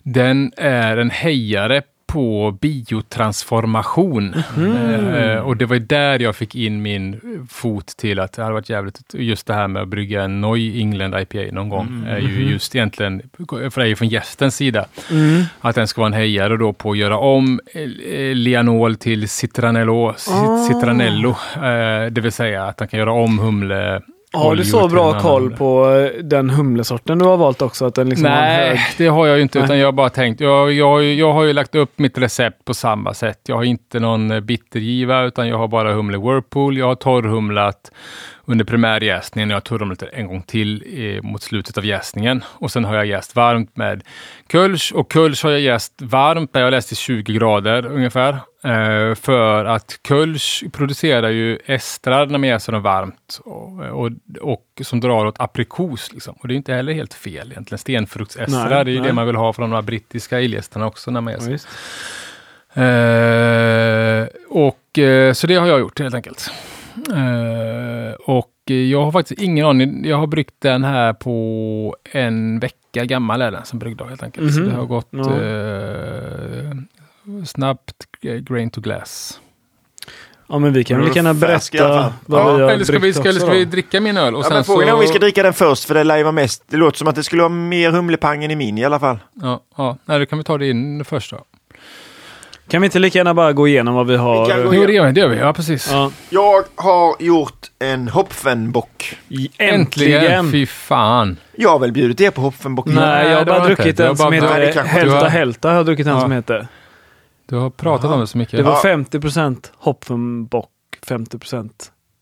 [0.03, 4.33] den är en hejare på biotransformation.
[4.33, 8.69] Eh, och det var där jag fick in min fot till att det hade varit
[8.69, 12.51] jävligt, just det här med att brygga en Noi England IPA någon gång, är ju
[12.51, 15.43] just egentligen, för det är ju från gästens sida, Mm.
[15.61, 17.59] att den ska vara en hejare då på att göra om
[18.33, 20.57] Lianol till Citranello, Ah.
[20.67, 24.01] Citranello eh, det vill säga att den kan göra om humle
[24.37, 27.85] Har du så bra koll på eh, den humlesorten du har valt också?
[27.85, 28.79] Att den liksom Nej, hög...
[28.97, 29.65] det har jag ju inte, Nej.
[29.65, 32.73] utan jag har bara tänkt, jag, jag, jag har ju lagt upp mitt recept på
[32.73, 33.39] samma sätt.
[33.47, 36.77] Jag har inte någon eh, bittergiva, utan jag har bara humle Whirlpool.
[36.77, 37.91] Jag har torrhumlat
[38.49, 39.49] under primärjäsningen.
[39.49, 42.43] Jag har torrhumlat en gång till eh, mot slutet av jäsningen.
[42.47, 44.03] Och sen har jag jäst varmt med
[44.51, 44.91] Kölsch.
[44.95, 48.33] Och Kölsch har jag jäst varmt, där jag läst i 20 grader ungefär.
[48.63, 53.39] Eh, för att Kölsch producerar ju estrar när man jäser dem varmt.
[53.45, 56.13] Och, och, och som drar åt aprikos.
[56.13, 56.35] Liksom.
[56.39, 57.79] Och det är inte heller helt fel egentligen.
[57.79, 59.07] Stenfruktsestrar, Nej, det är ju nej.
[59.07, 61.51] det man vill ha från de här brittiska illgästerna också när man jäser.
[61.51, 62.83] Ja.
[62.83, 66.51] Eh, och, eh, så det har jag gjort helt enkelt.
[67.13, 70.05] Eh, och jag har faktiskt ingen aning.
[70.05, 74.53] Jag har bryggt den här på en vecka gammal är den som bryggdag helt enkelt.
[74.53, 74.69] Så Mhm.
[74.69, 75.41] det har gått Ja.
[75.41, 76.71] eh,
[77.45, 77.93] snabbt
[78.23, 79.39] eh, grain to glass.
[80.49, 82.11] Ja, men vi kan väl gärna berätta fall.
[82.25, 84.35] vad Ja, vi har eller ska vi, ska, eller ska vi dricka min öl?
[84.35, 86.17] Och Ja, sen men frågan är om vi ska dricka den först för det lär
[86.17, 86.63] ju vara mest.
[86.67, 89.19] Det låter som att det skulle vara mer humlepang än i min i alla fall.
[89.33, 91.43] ja, ja, nej, då kan vi ta det in först då.
[92.69, 94.45] Kan vi inte lika gärna bara gå igenom vad vi har?
[94.45, 95.11] Vi kan gå Jo, det gör vi.
[95.11, 95.37] Det gör vi.
[95.37, 95.91] Ja, precis.
[95.91, 96.11] Ja.
[96.29, 99.17] Jag har gjort en Hopfenbock.
[99.57, 100.51] Äntligen!
[100.51, 101.37] Fy fan.
[101.55, 102.85] Jag har väl bjudit er på Hopfenbock?
[102.85, 104.99] Nej, jag har det bara har druckit en som bara- Nej, det heter kanske du
[104.99, 105.69] Hälta har- Hälta.
[105.69, 106.21] Har jag druckit en Ja.
[106.21, 106.67] som heter.
[107.49, 108.57] Du har pratat om det så mycket.
[108.57, 108.79] Det var Ja.
[108.81, 110.69] 50 Hopfenbock,
[111.07, 111.39] 50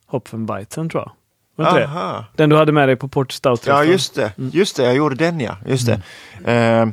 [0.08, 1.12] Hopfenweizen tror jag.
[1.58, 1.86] Var inte det?
[1.86, 2.26] Aha.
[2.36, 4.32] Den du hade med dig på Port stout Ja, just det.
[4.38, 4.50] Mm.
[4.54, 5.58] Just det, jag gjorde den ja.
[5.68, 6.52] Just det.
[6.52, 6.86] Eh,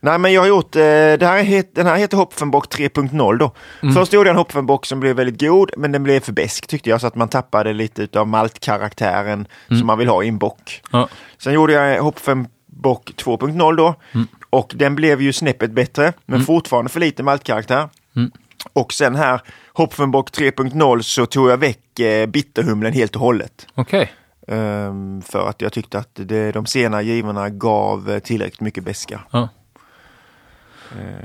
[0.00, 3.52] nej, men jag har gjort, eh, här het, den här heter Hopfenbock 3.0 då.
[3.82, 3.94] Mm.
[3.94, 6.90] Först gjorde jag en Hopfenbock som blev väldigt god, men den blev för besk tyckte
[6.90, 10.82] jag, så att man tappade lite av maltkaraktären som man vill ha i en bock.
[10.90, 11.08] Ja.
[11.38, 14.26] Sen gjorde jag Hopfenbock 2.0 då, Mm.
[14.50, 17.88] och den blev ju snäppet bättre, men fortfarande för lite maltkaraktär.
[18.16, 18.30] Mm.
[18.72, 19.40] Och sen här,
[19.72, 23.66] Hopfenbock 3.0 så tog jag väck eh, bitterhumlen helt och hållet.
[23.74, 24.12] Okej.
[24.48, 29.20] Ehm, för att jag tyckte att det, de sena givorna gav eh, tillräckligt mycket beska.
[29.30, 29.48] Ja.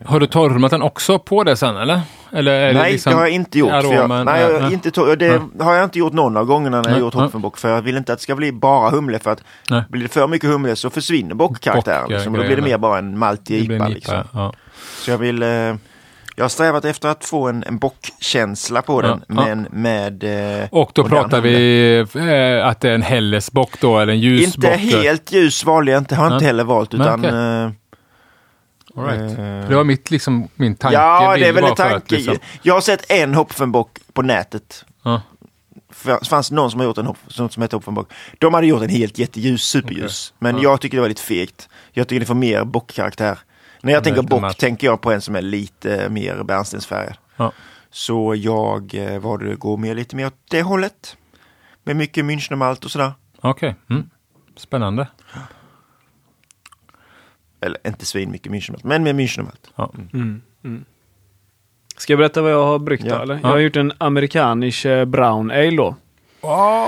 [0.05, 2.01] Har du torrhumlat den också på det sen eller?
[2.33, 3.69] eller nej, liksom det har jag inte gjort.
[3.69, 4.25] för jag, aromen?
[4.25, 4.73] nej, jag, har Nej.
[4.73, 5.15] inte to-
[5.57, 7.23] det har jag inte gjort någon av gångerna när jag Nej, gjort nej.
[7.23, 7.57] Hopfenbock.
[7.57, 9.19] För jag vill inte att det ska bli bara humle.
[9.19, 9.83] För att Nej.
[9.89, 12.01] blir det för mycket humle så försvinner bockkaraktären.
[12.03, 13.85] Bock, liksom, ja, då blir det mer bara en maltig Det blir IPA.
[13.85, 14.23] en Liksom.
[14.33, 14.53] Ja.
[14.97, 15.43] Så jag vill...
[15.43, 15.49] Eh,
[16.35, 19.55] jag har strävat efter att få en, en bockkänsla på den, Ja, ja.
[19.55, 20.23] men med...
[20.61, 24.65] Eh, Och då pratar vi eh, att det är en Hellesbock då, eller en ljusbock?
[24.65, 26.47] Inte helt ljus valde jag inte, har jag inte Nej.
[26.47, 26.91] heller valt.
[26.91, 27.63] Nej, Utan, okej.
[27.65, 27.69] eh,
[28.95, 29.39] All right.
[29.39, 30.95] eh, Det var mitt, liksom, min tanke.
[30.97, 32.15] Ja, det är väl en för att, tanke.
[32.15, 34.85] liksom- Jag har sett en Hopfenbock på nätet.
[35.03, 35.21] Ja.
[36.03, 38.11] Det fanns någon som har gjort en hop, som, som heter Hopfenbock.
[38.39, 40.33] De hade gjort en helt jätteljus, superljus.
[40.39, 40.61] Men Ja.
[40.63, 41.69] jag tycker det var lite fegt.
[41.91, 43.39] Jag tycker det får mer bockkaraktär.
[43.81, 47.13] När jag Ja, tänker bock tänker jag på en som är lite mer bärnstensfärgad.
[47.37, 47.51] Ja.
[47.91, 51.17] Så jag eh, valde att gå med lite mer åt det hållet.
[51.83, 53.11] Med mycket Münchnmalt och sådär.
[53.41, 54.09] Okej, mm.
[54.57, 55.07] spännande.
[57.61, 59.69] Eller inte svin mycket Münchnmalt, men med Münchnmalt.
[59.75, 59.91] Ja.
[60.13, 60.41] Mm.
[60.63, 60.85] Mm.
[61.97, 63.21] Ska jag berätta vad jag har bryggt Ja.
[63.21, 63.33] eller?
[63.33, 63.39] Ja.
[63.43, 65.95] Jag har gjort en amerikanisk eh, brown ale då.
[66.41, 66.87] Oh,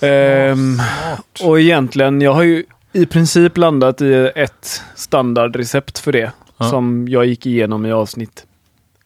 [0.00, 0.78] Ehm,
[1.44, 6.32] och egentligen, jag har ju i princip landat i ett standardrecept för det.
[6.58, 6.70] Ja.
[6.70, 8.46] Som jag gick igenom i avsnitt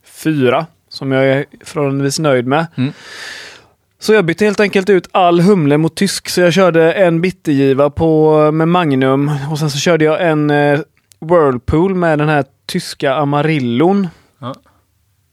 [0.05, 0.67] fyra.
[0.89, 2.67] Som jag är förhållandevis nöjd med.
[2.77, 2.93] Mm.
[3.99, 6.29] Så jag bytte helt enkelt ut all humle mot tysk.
[6.29, 9.31] Så jag körde en bittergiva på, med Magnum.
[9.51, 10.81] Och sen så körde jag en eh,
[11.21, 14.09] Whirlpool med den här tyska Amarillon.
[14.39, 14.55] Ja.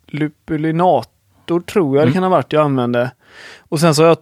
[0.07, 2.09] Lupulinator tror jag Mm.
[2.09, 3.11] det kan ha varit jag använde.
[3.59, 4.17] Och sen så har jag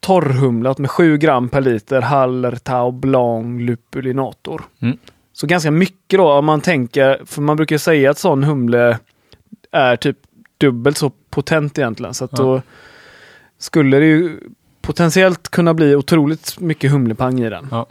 [0.00, 4.62] torrhumlat med 7 gram per liter Hallertau Blanc Lupulinator.
[4.82, 4.98] Mm.
[5.32, 8.98] Så ganska mycket då om man tänker, för man brukar säga att sån humle
[9.72, 10.16] är typ
[10.58, 12.14] dubbelt så potent egentligen.
[12.14, 12.44] Så att Ja.
[12.44, 12.62] då
[13.58, 14.40] skulle det ju
[14.82, 17.68] potentiellt kunna bli otroligt mycket humlepang i den.
[17.70, 17.86] Ja.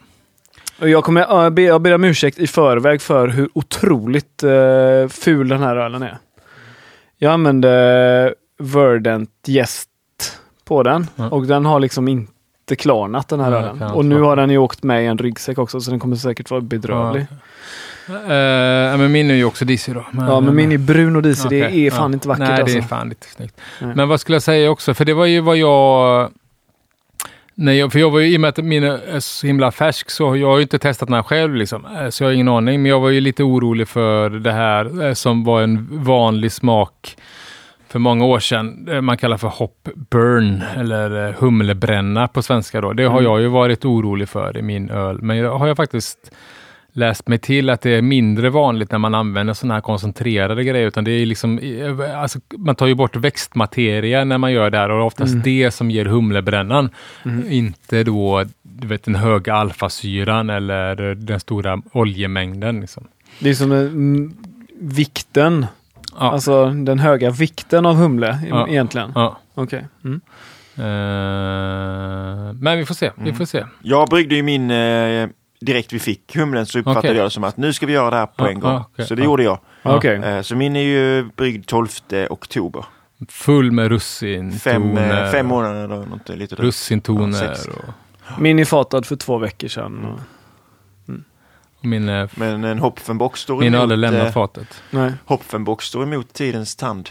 [0.80, 4.43] Och jag, kommer, ja, jag, ber, jag ber om ursäkt i förväg för hur otroligt
[4.43, 6.18] eh, ful den här ölen är.
[7.18, 9.89] Jag använde Verdant Gäst
[10.66, 11.30] på den Ja.
[11.30, 13.82] och den har liksom inte klarnat den här ölen.
[13.82, 16.51] Och nu har den ju åkt med i en ryggsäck också så den kommer säkert
[16.51, 17.26] vara bedrövlig.
[18.10, 20.06] Eh, men min är ju också disig då.
[20.18, 21.49] Ja, men min är brun och disig.
[21.51, 22.14] Det Okej, är fan ja.
[22.14, 22.78] inte vackert Nej, alltså.
[22.78, 23.62] det är fan inte snyggt.
[23.82, 23.95] Nej.
[23.95, 24.93] Men vad skulle jag säga också?
[24.93, 26.30] För det var ju vad jag...
[27.58, 30.36] Jag, för jag var ju, i och med att min är så himla färsk så
[30.38, 31.86] jag har ju inte testat den här själv liksom.
[31.86, 32.82] Eh, Så jag har ingen aning.
[32.82, 37.16] Men jag var ju lite orolig för det här eh, som var en vanlig smak
[37.89, 38.88] för många år sedan.
[39.06, 42.93] Man kallar för hop burn eller humlebränna på svenska då.
[42.93, 43.24] Det har Mm.
[43.32, 45.22] jag ju varit orolig för i min öl.
[45.22, 46.32] Men jag har jag faktiskt
[46.98, 50.88] läst mig till att det är mindre vanligt när man använder sådana här koncentrerade grejer.
[50.88, 51.60] Utan det är liksom,
[52.16, 55.32] alltså, man tar ju bort växtmateria när man gör det här och det är oftast
[55.34, 55.43] Mm.
[55.43, 56.89] det som ger humlebrännan.
[57.26, 57.52] Mm.
[57.52, 62.82] Inte då du vet, den höga alfasyran eller den stora oljemängden.
[62.82, 63.08] Liksom.
[63.39, 64.34] Det är som mm,
[64.82, 65.66] vikten,
[66.20, 68.68] Ja, alltså den höga vikten av humle Ja.
[68.68, 69.12] egentligen.
[69.16, 69.38] ja.
[69.54, 69.86] Okej.
[70.06, 70.22] Mm.
[70.78, 73.12] Eh, men vi får se.
[73.16, 73.36] Vi Mm.
[73.36, 73.64] får se.
[73.82, 75.28] Jag bryggde ju min eh,
[75.60, 77.18] direkt vi fick humlen så uppfattade Okej.
[77.18, 78.76] jag det som att nu ska vi göra det här på en gång.
[78.76, 79.60] okej, så det gjorde jag.
[79.82, 79.95] Ja.
[79.97, 80.16] Okej.
[80.16, 81.88] Eh, så min är ju bryggd 12
[82.30, 82.86] oktober.
[83.30, 84.58] Full med russintoner.
[84.58, 86.56] Fem, eh, fem månader eller något lite.
[86.56, 87.58] Russintoner.
[87.70, 89.99] Och, Min är fatad för två veckor sedan.
[89.99, 90.12] Mm.
[90.14, 90.20] Och,
[91.80, 94.84] och min Men en Hopfenbock står min har emot, aldrig lämnat eh, fatet.
[94.91, 95.14] nej.
[95.26, 97.10] Hopfenbock står emot tidens tand.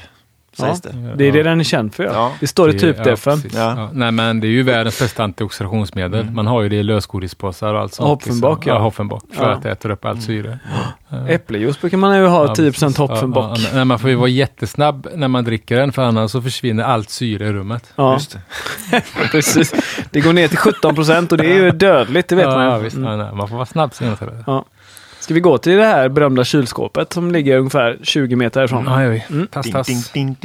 [0.56, 0.94] Sägs det.
[1.16, 2.04] Det är det den är känd för.
[2.04, 2.10] Ja.
[2.12, 2.32] Ja.
[2.40, 3.42] Det står i typdefen.
[3.44, 3.58] ja.
[3.58, 3.74] Ja.
[3.76, 3.88] Ja.
[3.92, 6.20] Nej, men det är ju världens bästa antioxidationsmedel.
[6.20, 6.34] Mm.
[6.34, 8.08] Man har ju det i lösgodispåsar och allt sånt.
[8.08, 8.70] Hoffenbock, liksom.
[8.70, 8.74] ja.
[8.74, 8.82] ja.
[8.82, 9.50] Hoffenbock, för Ja.
[9.50, 10.58] att det äter upp allt syre.
[11.28, 12.98] Äppeljuice brukar man ju ha Ja, 10% precis.
[12.98, 13.44] Hopfenbock.
[13.44, 16.42] Ja, ja, nej, man får ju vara jättesnabb när man dricker den, för annars så
[16.42, 17.92] försvinner allt syre i rummet.
[17.96, 18.36] Ja, Just
[18.90, 19.02] det.
[19.30, 19.74] precis.
[20.10, 22.76] Det går ner till 17% och det är ju dödligt, det vet ja, man ja,
[22.76, 22.82] ju.
[22.84, 22.96] visst.
[22.96, 23.10] Mm.
[23.10, 24.22] Ja, nej, man får vara snabb senast.
[24.46, 24.64] Ja,
[25.24, 28.84] Ska vi gå till det här berömda kylskåpet som ligger ungefär 20 meter härifrån?
[28.86, 29.22] Ja, det gör vi.
[29.72, 30.12] pass.
[30.12, 30.36] Ding,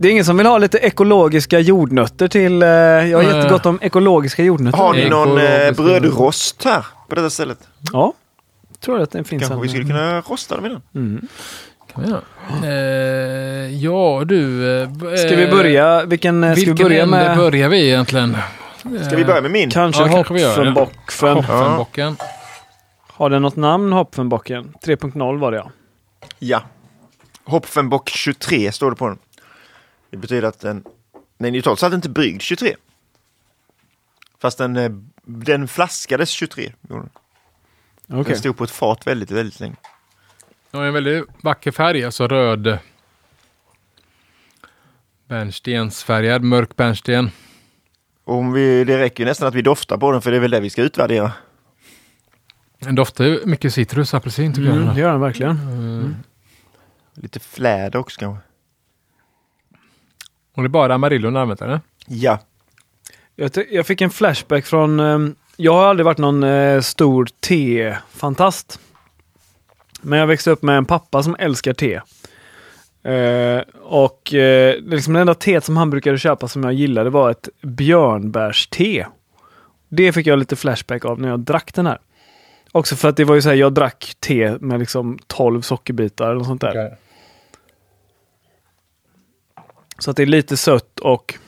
[0.00, 2.62] Det är ingen som vill ha lite ekologiska jordnötter till...
[2.62, 4.78] Eh, jag har jättegott om ekologiska jordnötter.
[4.78, 7.58] Har ni någon eh, brödrost här på detta stället?
[7.92, 8.14] Ja
[8.80, 9.60] tror att det finns Kanske en.
[9.62, 10.82] vi skulle kunna rosta dem innan?
[10.94, 11.28] Mm.
[11.94, 12.22] Kan vi göra.
[12.64, 14.72] Eh, ja, du.
[14.82, 14.88] Eh,
[15.26, 16.04] Ska vi börja?
[16.04, 17.36] Vilken eh, ska vi Vilken börja med?
[17.36, 18.36] börjar vi egentligen?
[19.06, 19.70] Ska vi börja med min?
[19.70, 20.12] Kanske Ja, det.
[20.16, 21.36] Hopfenbocken.
[21.36, 22.16] Hoffenbocken.
[23.06, 24.74] Har den något namn, Hopfenbocken?
[24.84, 25.70] 3.0 var det ja.
[26.38, 26.62] Ja.
[27.44, 29.18] Hopfenbock 23 står det på den.
[30.10, 30.84] Det betyder att den,
[31.38, 32.74] den är ju trots allt inte bryggd 23.
[34.40, 34.90] Fast den, eh,
[35.24, 36.72] den flaskades 23.
[38.16, 38.38] Gjorde den.
[38.38, 39.76] Stod på ett fat väldigt, väldigt länge.
[40.70, 42.78] Den har en väldigt vacker färg, alltså röd.
[45.28, 47.30] Bärnstensfärgad, mörk bärnsten.
[48.24, 50.50] Om vi, det räcker ju nästan att vi doftar på den för det är väl
[50.50, 51.32] det vi ska utvärdera.
[52.78, 54.98] Den doftar ju mycket citrus, apelsin tycker Mm, det jag.
[54.98, 55.56] gör den verkligen.
[55.58, 56.14] Mm.
[57.14, 58.42] Lite fläder också kanske.
[60.54, 61.80] Och det är bara Amarillo ni använder eller?
[62.06, 62.38] Ja.
[63.36, 65.00] Jag, jag fick en flashback från...
[65.00, 68.80] ehm, jag har aldrig varit någon eh, stor te-fantast.
[70.02, 71.94] Men jag växte upp med en pappa som älskar te.
[73.12, 77.30] Eh, och eh, liksom det enda teet som han brukade köpa som jag gillade var
[77.30, 79.06] ett björnbärste.
[79.88, 81.98] Det fick jag lite flashback av när jag drack den här.
[82.72, 86.30] Också för att det var ju så här, jag drack te med liksom 12 sockerbitar
[86.30, 86.96] eller sånt där.
[89.98, 91.38] Så att det är lite sött och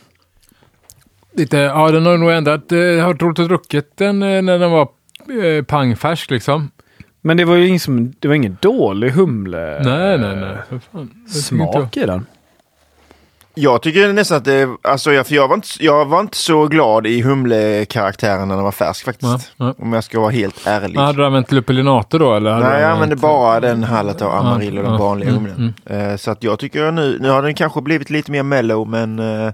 [1.32, 2.72] Lite, ja den har nog ändrat.
[2.72, 4.88] eh, Jag har trott och druckit den eh, när den var
[5.44, 6.70] eh, pangfärsk liksom.
[7.22, 10.80] Men det var ju ingen, som, det var ingen dålig humle nej, nej, nej.
[10.92, 11.10] Fan.
[11.28, 12.26] Smak i den.
[13.54, 16.66] Jag tycker nästan att det, alltså jag, för jag var, inte, jag var inte så
[16.66, 19.52] glad i humlekaraktären när den var färsk faktiskt.
[19.56, 19.74] ja.
[19.78, 20.94] Om jag ska vara helt ärlig.
[20.96, 22.58] Men Hade du använt Lupulinato då eller?
[22.60, 25.74] Nej, jag använde bara den Hallertau Amarillo, den ja, vanliga mm, humlen.
[25.86, 29.18] Eh, Så att jag tycker nu, nu har den kanske blivit lite mer mellow men,
[29.18, 29.52] eh,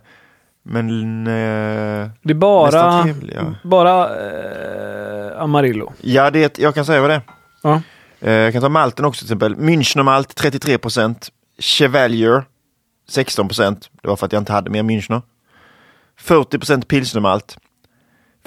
[0.69, 3.35] men eh, Det är bara, nästan trevlig.
[3.37, 5.93] Ja, bara eh, Amarillo.
[6.01, 7.23] ja det, jag kan säga vad det är.
[7.62, 7.81] Ja.
[8.21, 9.57] Eh, Jag kan ta malten också till exempel.
[9.57, 12.45] Münchnermalt 33% Chevalier
[13.11, 15.23] 16% Det var för att jag inte hade mer Münchner.
[16.21, 17.59] 40% pilsnermalt.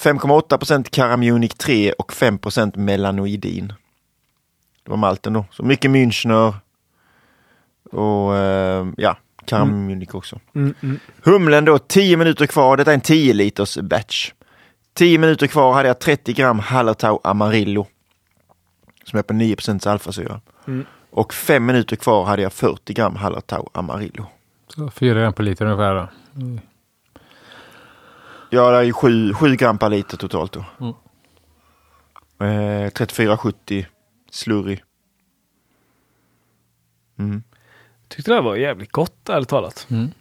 [0.01, 3.73] 5,8% Caramunic 3 och 5% melanoidin.
[4.83, 5.45] Det var malten då.
[5.51, 6.53] Så mycket Münchner
[7.91, 9.17] och eh, ja,
[9.49, 10.39] Caramunic också.
[10.55, 10.99] Mm, mm.
[11.23, 12.77] Humlen då 10 minuter kvar.
[12.77, 14.31] Detta är en 10 liters batch.
[14.93, 17.87] 10 minuter kvar hade jag 30 gram Hallertau Amarillo.
[19.03, 20.41] Som är på 9 alfasyra.
[20.67, 20.85] Mm.
[21.11, 24.25] Och 5 minuter kvar hade jag 40 gram Hallertau Amarillo.
[24.67, 26.09] Så fyra gram per liter ungefär då.
[28.49, 30.65] Ja, det är ju 7, 7 gram per liter totalt då.
[30.79, 30.93] Mm.
[32.39, 33.85] Eh, 34,70
[34.31, 34.79] slurry.
[37.19, 37.43] Mm.
[38.09, 39.87] Tyckte det var jävligt gott ärligt talat.
[39.89, 40.11] Mm.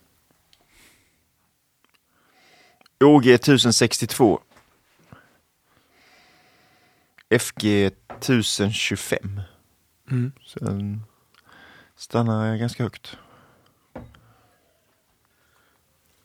[3.00, 4.40] OG 1062.
[7.38, 7.64] FG
[8.08, 9.40] 1025.
[10.10, 10.32] Mm.
[10.44, 11.02] Så den
[11.96, 13.16] stannar ganska högt.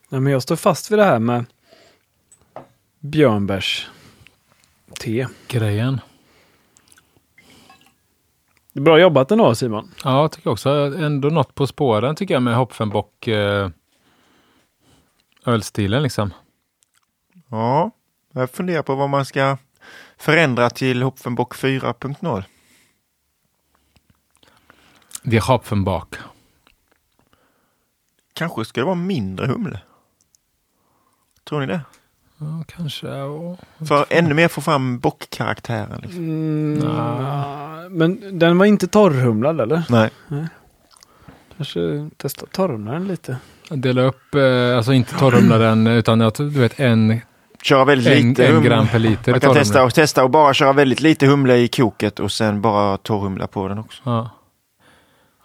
[0.10, 1.46] Nej, men jag står fast vid det här med
[3.00, 3.90] björnbärs
[5.00, 5.28] te.
[5.48, 6.02] Grejen.
[8.74, 9.92] Bra jobbat ändå Simon.
[10.04, 13.70] Ja, jag tycker också ändå något på spåren tycker jag med Hopfenbock eh,
[15.46, 16.34] ölstilen liksom.
[17.50, 17.92] Ja,
[18.32, 19.58] jag funderar på vad man ska
[20.18, 22.44] förändra till Hopfenbock 4.0.
[25.24, 26.16] Det är Hopfenbock.
[28.34, 29.80] Kanske ska det vara mindre humle.
[31.44, 31.82] Tror ni det?
[32.44, 33.08] Ja, kanske.
[33.08, 33.58] Ja.
[33.88, 36.00] För ännu mer få fram bockkaraktären.
[36.02, 36.20] Liksom.
[36.24, 39.84] Mm, ja, Men den var inte torrhumlad eller?
[39.90, 40.10] Nej.
[41.58, 43.38] Kanske testa torrhumla den lite.
[43.70, 47.22] Dela upp, eh, alltså inte torrhumla den utan att du vet en,
[47.64, 48.70] Köra väldigt en, lite en humle.
[48.70, 49.32] gram per liter.
[49.32, 52.62] Man kan testa och testa och bara köra väldigt lite humle i koket och sen
[52.62, 54.02] bara torrhumla på den också.
[54.06, 54.30] Ja.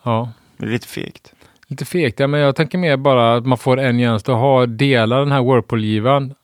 [0.03, 0.32] Ja.
[0.57, 1.32] Det är lite fegt.
[1.68, 4.66] Lite fegt, ja, men jag tänker mer bara att man får en jämst och ha
[4.66, 6.34] dela den här Whirlpool-givan.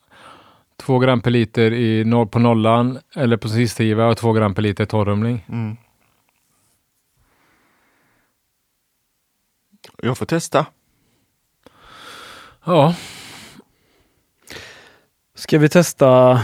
[0.77, 4.55] Två gram per liter i noll på nollan eller på sista giva och två gram
[4.55, 5.45] per liter torrumling.
[5.49, 5.77] Mm.
[10.01, 10.65] Jag får testa.
[12.65, 12.95] Ja,
[15.35, 16.41] Ska vi testa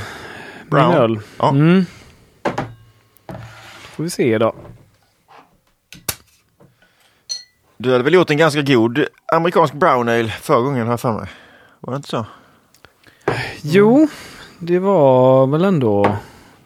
[0.69, 0.93] Brown.
[0.93, 1.19] öl?
[1.39, 1.49] Ja.
[1.49, 1.86] Mm.
[3.82, 4.55] får vi se då.
[7.77, 11.13] Du hade väl gjort en ganska god amerikansk brown ale förra gången har jag för
[11.13, 11.29] mig.
[11.79, 12.25] Var det inte så?
[13.64, 14.07] Jo,
[14.59, 16.18] det var väl ändå...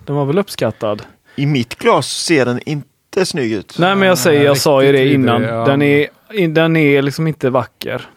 [0.06, 1.04] Den var väl uppskattad.
[1.36, 3.76] I mitt glas ser den inte snygg ut.
[3.80, 5.42] Nej men jag säger, jag sa ju det innan.
[5.42, 6.08] Den, är,
[6.48, 8.10] den är liksom inte vacker.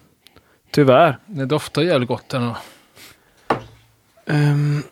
[0.70, 1.18] Tyvärr.
[1.26, 2.56] det doftar jävligt gott ändå.
[4.26, 4.82] Um,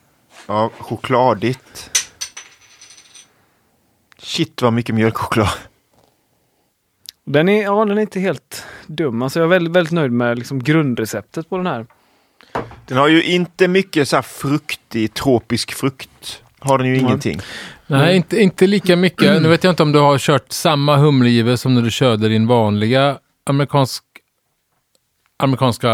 [0.46, 1.90] Ja, chokladigt.
[4.18, 5.48] Shit vad mycket mjölkchoklad.
[7.24, 9.22] den, är, ja, den är inte helt dum.
[9.22, 11.86] Alltså jag är väldigt, väldigt nöjd med liksom grundreceptet på den här.
[12.86, 16.42] Den har ju inte mycket så här fruktig, tropisk frukt.
[16.58, 17.00] Har den ju Nej.
[17.02, 17.40] ingenting.
[17.86, 19.42] Nej, inte, inte lika mycket.
[19.42, 22.46] Nu vet jag inte om du har kört samma humlegiva som när du körde din
[22.46, 24.04] vanliga amerikansk,
[25.36, 25.88] amerikanska...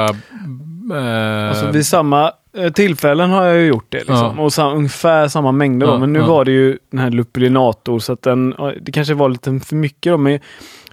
[0.94, 3.98] Eh, Alltså vid samma eh, tillfällen har jag ju gjort det.
[3.98, 4.34] Liksom.
[4.36, 4.42] Ja.
[4.42, 5.86] Och sam, ungefär samma mängder.
[5.86, 5.92] Då.
[5.92, 6.26] Ja, Men nu ja.
[6.26, 10.12] var det ju den här lupulinator så att den, det kanske var lite för mycket
[10.12, 10.18] då.
[10.18, 10.40] Men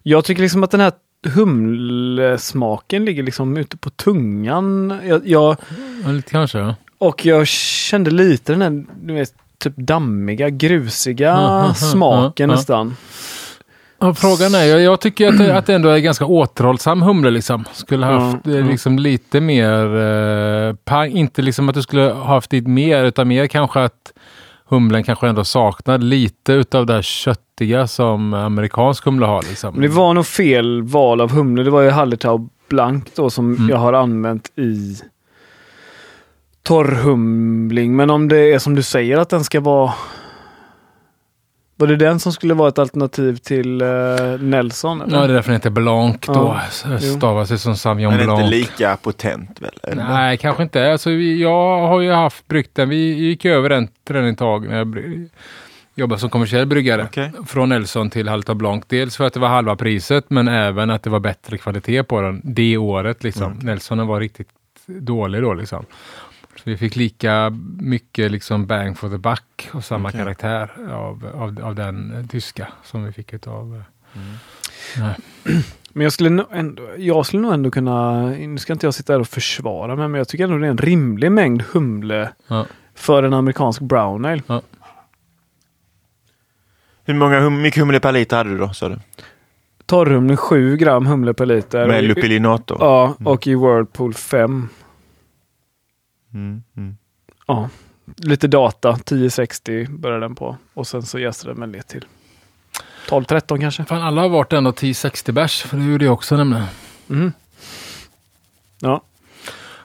[0.04, 0.92] jag tycker liksom att den här
[1.28, 5.00] humlesmaken ligger liksom ute på tungan.
[5.04, 5.58] Jag, jag,
[6.04, 6.58] ja, lite kanske.
[6.60, 6.76] Ja.
[6.98, 12.96] och jag kände lite den här du vet, typ dammiga, grusiga smaken nästan.
[14.02, 17.32] Ja, frågan är, jag, jag tycker att det, att det ändå är ganska återhållsam humle
[17.32, 17.66] liksom.
[17.74, 18.52] Skulle haft ja.
[18.52, 23.28] liksom lite mer eh, pang, inte liksom att du skulle ha haft dit mer, utan
[23.28, 24.14] mer kanske att
[24.70, 29.82] humlen kanske ändå saknar lite utav det här köttiga som amerikansk humle har liksom.
[29.82, 31.64] Det var nog fel val av humle.
[31.64, 33.70] Det var ju Hallertau Blank då som Mm.
[33.70, 34.98] jag har använt i
[36.64, 37.96] torrhumling.
[37.96, 39.94] Men om det är som du säger att den ska vara...
[41.80, 43.88] Var det den som skulle vara ett alternativ till eh,
[44.40, 45.02] Nelson?
[45.02, 45.18] Eller?
[45.18, 46.60] Ja, det är därför den heter Blanc då.
[46.86, 48.40] Ja, Stavas ju som Sauvignon Men Blanc.
[48.40, 49.72] inte lika potent väl?
[49.84, 50.04] Eller?
[50.04, 50.92] Nej, kanske inte.
[50.92, 52.90] Alltså, jag har ju haft bryggt den.
[52.90, 54.98] Vi gick över den till den ett tag när jag
[55.96, 57.04] jobbade som kommersiell bryggare.
[57.04, 57.32] Okej.
[57.48, 58.84] Från Nelson till Halta Blanc.
[58.88, 62.22] Dels för att det var halva priset, men även att det var bättre kvalitet på
[62.22, 63.24] den det året.
[63.24, 63.60] Liksom.
[63.62, 64.50] Nelsonen var riktigt
[64.88, 65.54] dålig då.
[65.54, 65.86] Liksom.
[66.64, 67.50] Så vi fick lika
[67.80, 70.20] mycket liksom bang for the buck och samma Okej.
[70.22, 73.84] karaktär av, av, av den tyska som vi fick utav...
[74.96, 75.10] eh,
[75.94, 79.14] Men jag skulle, nog ändå, jag skulle nog ändå kunna, nu ska inte jag sitta
[79.14, 82.66] här och försvara mig, men jag tycker ändå det är en rimlig mängd humle Ja.
[82.96, 84.42] för en amerikansk brown ale.
[87.06, 88.74] Hur många hum mycket humle per liter hade du då?
[88.74, 89.00] Sa du?
[89.86, 91.88] Torrhumle 7 gram humle per liter.
[91.88, 92.78] Med Och- lupilinator?
[92.80, 94.70] Ja, och i Whirlpool 5.
[96.34, 96.98] Mm, mm.
[97.48, 97.70] Ja,
[98.18, 98.90] lite data.
[98.90, 100.58] 1060 börjar den på.
[100.74, 102.06] Och sen så jäser den med lite till.
[103.10, 103.86] 12-13 kanske.
[103.86, 106.66] Fan, alla har varit ändå 10-60 bärs, för det gjorde jag också nämligen.
[107.10, 107.32] Mm.
[108.80, 109.02] Ja,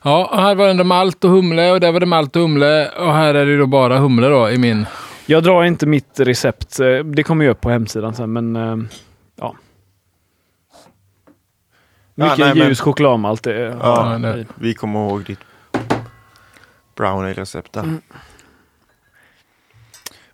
[0.03, 2.43] Ja, och här var det ändå malt och humle och där var det malt och
[2.43, 4.87] humle och här är det då bara humle då i min.
[5.27, 6.81] jag drar inte mitt recept.
[6.81, 8.63] eh, Det kommer jag upp på hemsidan sen, men eh,
[9.37, 9.55] ja.
[12.15, 13.43] Ja, Mycket nej, men- ljus chokladmalt.
[13.43, 15.39] Det, är- Ja, Ja, Vi kommer ihåg ditt
[16.95, 17.83] brown ale-recept där.
[17.83, 18.03] Mm.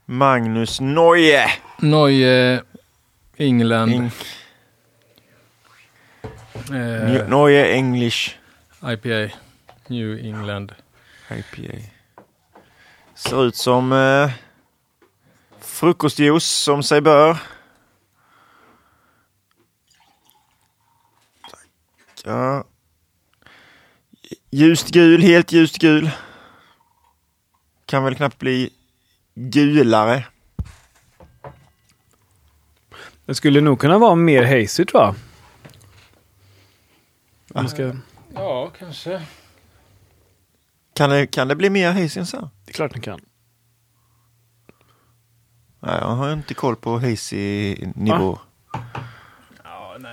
[0.04, 1.46] Magnus Neue.
[1.78, 2.62] Neue
[3.36, 4.10] England Eng-
[6.74, 8.36] eh, Neue English
[8.82, 9.34] IPA.
[9.88, 10.72] New England.
[11.30, 11.78] IPA.
[13.14, 14.30] Ser ut som eh,
[15.60, 17.36] frukostjuice som sig bör.
[22.24, 22.64] Ja.
[24.50, 26.10] Ljust gul, helt ljust gul.
[27.90, 28.70] Kan väl knappt bli
[29.34, 30.26] gulare.
[33.24, 35.14] Det skulle nog kunna vara mer hazy tror jag.
[37.54, 37.94] Man ska,
[38.34, 39.22] Ja, kanske.
[40.94, 42.50] Kan det, kan det bli mer hazy än så?
[42.64, 43.20] det är klart den kan.
[45.80, 48.38] Nej, jag har inte koll på hazy nivå.
[48.72, 49.04] Nej,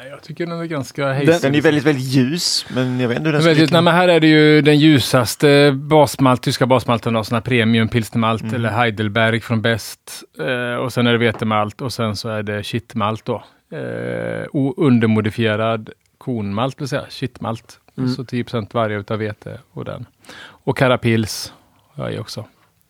[0.10, 1.26] jag tycker den är ganska hazy.
[1.26, 3.82] Den- Den är väldigt, väldigt ljus, men jag vet inte hur den Men, skulle nej,
[3.82, 8.42] men här är det ju den ljusaste basmalt, tyska basmalten, då, sån här premium pilsnermalt
[8.42, 8.56] Mm.
[8.56, 10.24] eller Heidelberg från Best.
[10.40, 13.44] Eh, och sen är det vetemalt och sen så är det kittmalt då.
[13.72, 14.46] Eh,
[14.78, 17.80] undermodifierad kornmalt vill säga, kittmalt.
[17.98, 18.10] Mm.
[18.10, 20.06] Så 10 varje utav vete och den.
[20.48, 21.54] Och Carapils
[21.96, 22.46] har jag också.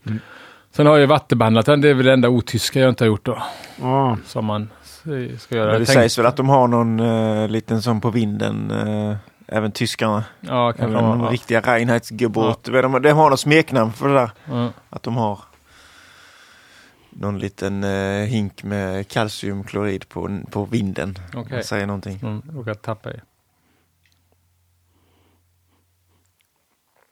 [0.05, 0.19] Mm.
[0.71, 1.81] Sen har jag ju vattenbehandlat den.
[1.81, 3.43] Det är väl det enda otyska jag inte har gjort då.
[3.81, 4.17] Ja.
[4.25, 4.69] Som man
[5.39, 5.71] ska göra.
[5.71, 9.15] Men det tänkte- sägs väl att de har någon uh, liten sån på vinden, eh,
[9.47, 10.23] även tyskarna.
[10.41, 11.29] Ja, Även de har.
[11.31, 12.63] riktiga Reinheitsgebot.
[12.63, 14.31] De, de, de har något smeknamn för det där.
[14.45, 14.69] Ja.
[14.89, 15.39] Att de har
[17.09, 21.17] någon liten eh, hink med kalciumklorid på, på vinden.
[21.33, 22.19] Man säger någonting.
[22.23, 23.19] Mm, råkat tappa i.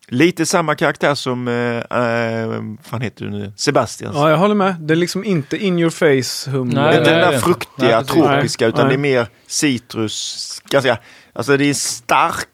[0.08, 4.16] Lite samma karaktär som, eh, fan heter du nu, Sebastians.
[4.16, 4.76] ja, jag håller med.
[4.80, 6.82] Det är liksom inte in your face humle.
[6.82, 8.98] Nej, det är inte den där fruktiga, Nej, tropiska, Nej, utan nej.
[8.98, 10.98] det är mer citrus, ganska,
[11.34, 12.48] alltså det är stark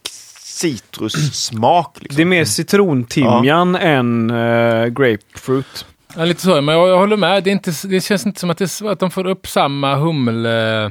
[0.62, 1.98] citrussmak.
[2.02, 2.16] Liksom.
[2.16, 5.86] Det är mer citrontimjan än eh, grapefruit.
[6.16, 6.62] Ja, lite så.
[6.62, 7.44] Men jag, jag håller med.
[7.44, 10.86] Det, är inte, det känns inte som att, det, att de får upp samma humle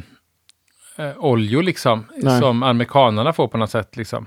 [0.97, 2.07] eh, oljor liksom.
[2.17, 2.41] Nej.
[2.41, 4.27] Som amerikanerna får på något sätt liksom.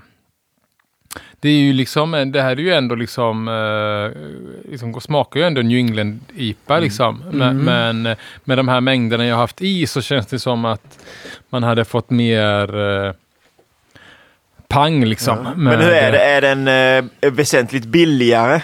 [1.40, 5.46] Det är ju liksom, en- det här är ju ändå liksom, eh, liksom smakar ju
[5.46, 7.24] ändå New England IPA liksom.
[7.32, 7.64] Men, Mm.
[7.64, 10.98] men eh, med de här mängderna jag haft i så känns det som att
[11.50, 13.12] man hade fått mer eh,
[14.68, 15.38] pang liksom.
[15.44, 15.52] Ja.
[15.56, 16.18] Men hur är det?
[16.24, 16.68] Är den
[17.22, 18.60] eh, väsentligt billigare?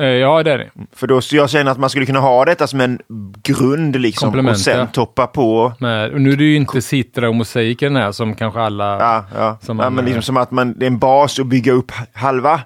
[0.00, 0.70] Eh, ja, det är det.
[0.92, 3.00] För då så jag känner att man skulle kunna ha detta som en
[3.42, 4.86] grund liksom Komplement, och sen ja.
[4.86, 5.72] toppa på.
[5.78, 8.60] Men, och nu är det ju inte Citra och Mosaik i den här som kanske
[8.60, 8.98] alla...
[8.98, 9.58] Ja, ja.
[9.60, 11.92] Som ja man, men liksom som att man, det är en bas att bygga upp
[12.12, 12.60] halva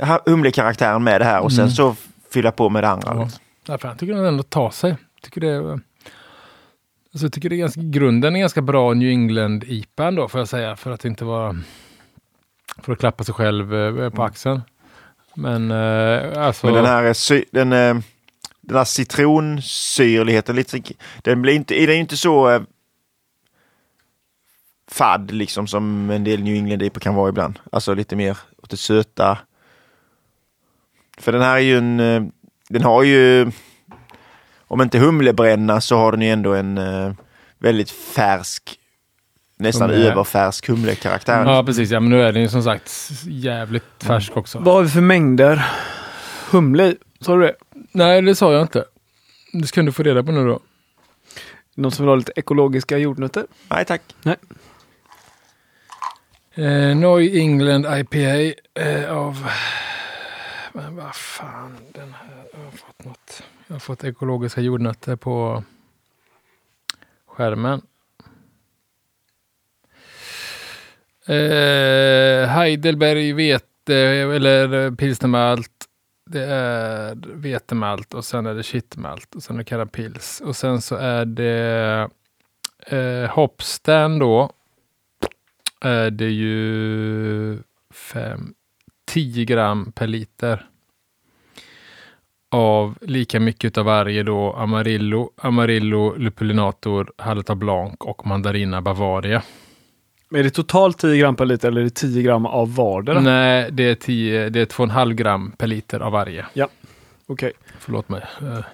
[0.00, 1.96] ha- humlekaraktären med det här och sen så
[2.30, 3.10] fylla på med det andra.
[3.10, 3.18] Mm.
[3.18, 3.24] Ja.
[3.24, 3.42] liksom.
[3.66, 4.96] Därför jag tycker den ändå tar sig.
[5.22, 5.80] Tycker det
[7.14, 10.40] alltså jag tycker det är ganska, grunden är ganska bra New England IPA ändå, får
[10.40, 11.56] jag säga, för att inte vara...
[12.82, 14.62] För att klappa sig själv eh, på axeln.
[15.34, 16.66] Men eh, alltså...
[16.66, 17.96] Men den här, är sy- den, eh,
[18.60, 20.82] den här citronsyrligheten, lite,
[21.22, 22.62] den blir inte, är inte så eh,
[24.90, 27.58] fadd liksom som en del New England IPA kan vara ibland.
[27.72, 29.38] Alltså lite mer åt det söta.
[31.18, 32.22] För den här är ju en, eh,
[32.68, 33.50] den har ju,
[34.58, 37.12] om inte humlebränna så har den ju ändå en eh,
[37.58, 38.78] väldigt färsk,
[39.56, 40.10] nästan Humle.
[40.12, 41.44] överfärsk humlekaraktär.
[41.44, 41.90] Ja, precis.
[41.90, 42.92] Ja, men nu är den ju som sagt
[43.26, 44.58] jävligt färsk också.
[44.58, 45.64] Vad har vi för mängder
[46.50, 46.96] humle i?
[47.20, 47.54] Sa du det?
[47.92, 48.84] Nej, det sa jag inte.
[49.52, 50.60] Det ska du få reda på nu då.
[51.74, 53.46] Någon som vill ha lite ekologiska jordnötter?
[53.68, 54.02] Nej tack.
[56.54, 59.46] Eh, New England IPA eh, av...
[60.72, 62.44] Men vad fan, den här...
[62.52, 63.42] Jag har fått något.
[63.66, 65.64] Jag har fått ekologiska jordnötter på
[67.26, 67.82] skärmen.
[71.26, 75.70] Eh, Heidelberg vete eller eh, pilsnermalt.
[76.30, 80.42] Det är vetemalt och sen är det kittmalt och sen är det karapils.
[80.44, 82.08] Och sen så är det
[82.86, 84.50] eh, Hopstand då
[85.80, 87.58] är det ju
[87.94, 88.54] 5,
[89.06, 90.66] 10 gram per liter.
[92.50, 99.42] Av lika mycket av varje då Amarillo, Amarillo, Lupulinator, Halta Blanc och Mandarina Bavaria.
[100.34, 103.20] Är det totalt 10 gram per liter eller är det 10 gram av vardera?
[103.20, 106.46] Nej, det är, 10, det är 2,5 gram per liter av varje.
[107.26, 107.52] Okej.
[107.78, 108.22] Förlåt mig.
[108.40, 108.64] Eh,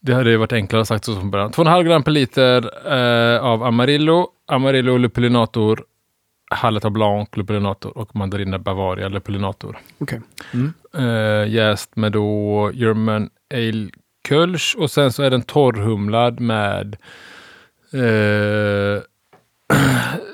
[0.00, 1.50] Det hade ju varit enklare sagt så från början.
[1.50, 5.84] 2,5 gram per liter eh, av Amarillo, Amarillo Lupulinator,
[6.50, 9.78] Halata Blanc Lupulinator och Mandarina Bavaria Lupulinator.
[9.98, 10.20] Okej.
[10.54, 10.72] Mm.
[10.98, 13.88] Eh, jäst med då German Ale
[14.28, 16.96] Kölsch och sen så är den torrhumlad med
[17.92, 19.02] eh,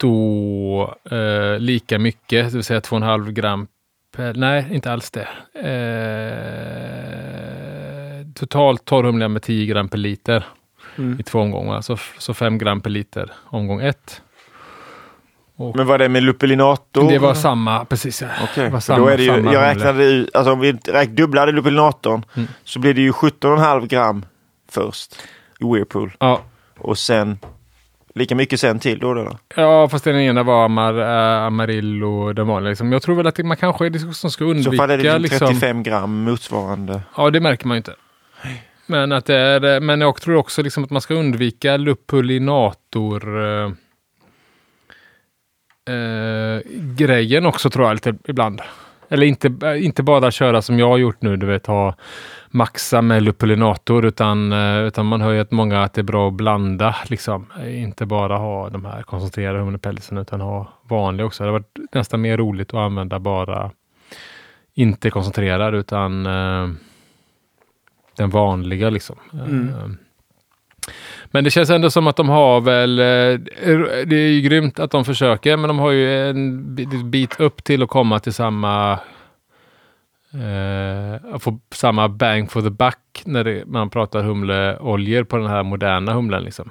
[0.00, 3.66] då eh, lika mycket, det vill säga 2,5 gram
[4.16, 5.28] per, nej inte alls det.
[6.50, 10.44] Eh, totalt torrhumlad med 10 gram per liter
[10.98, 11.20] Mm.
[11.20, 14.22] i två omgångar, så, så 5 gram per liter omgång ett.
[15.74, 17.10] Men vad är det med lupulinator?
[17.10, 18.28] Det var samma, precis ja.
[18.54, 21.08] Det var samma- då är det ju, samma jag räknade ut, alltså om vi räk,
[21.08, 22.48] dubblade lupulinatorn Mm.
[22.64, 24.24] så blir det ju 17,5 gram
[24.70, 25.14] först
[25.60, 26.40] i Whirlpool Ja,
[26.78, 27.38] och sen
[28.14, 29.14] lika mycket sen till då.
[29.14, 29.38] då.
[29.56, 32.70] Ja, fast den ena var Amar, äh, Amarillo, den vanliga.
[32.70, 32.92] Liksom.
[32.92, 34.76] Jag tror väl att man kanske är det som ska I så undvika...
[34.76, 37.02] fall är det liksom, 35 gram motsvarande.
[37.16, 37.94] Ja, det märker man ju inte.
[38.86, 43.42] Men, att det är, men jag tror också liksom att man ska undvika lupulinator...
[43.44, 43.72] Eh,
[45.94, 48.60] eh, grejen också tror jag lite ibland.
[49.12, 51.94] Eller inte, eh, inte bara köra som jag har gjort nu, du vet ha
[52.50, 56.28] maxa med lupulinator, utan, eh, utan man hör ju att många att det är bra
[56.28, 56.96] att blanda.
[57.08, 57.46] Liksom.
[57.60, 61.42] Eh, Inte bara ha de här koncentrerade humlepälsen, utan ha vanliga också.
[61.42, 63.70] Det har varit nästan mer roligt att använda bara
[64.74, 66.68] inte koncentrerad, utan eh,
[68.16, 69.16] den vanliga liksom.
[69.32, 69.96] Mm.
[71.30, 73.04] Men det känns ändå som att de har väl, eh,
[74.06, 76.74] det är ju grymt att de försöker, men de har ju en
[77.10, 78.98] bit- upp till att komma till samma
[80.34, 85.62] eh, få samma bang for the buck när det, man pratar humleoljor på den här
[85.62, 86.42] moderna humlen.
[86.44, 86.70] Liksom.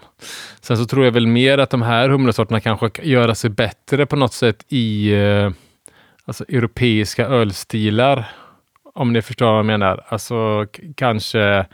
[0.61, 4.05] Sen så tror jag väl mer att de här humlesorterna kanske kan göra sig bättre
[4.05, 5.51] på något sätt i eh,
[6.25, 8.25] alltså europeiska ölstilar.
[8.95, 10.03] Om ni förstår vad jag menar.
[10.07, 11.65] Alltså kanske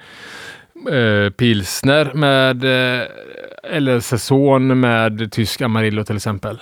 [0.91, 3.07] eh, pilsner med eh,
[3.63, 6.61] eller säsong med tysk Amarillo till exempel.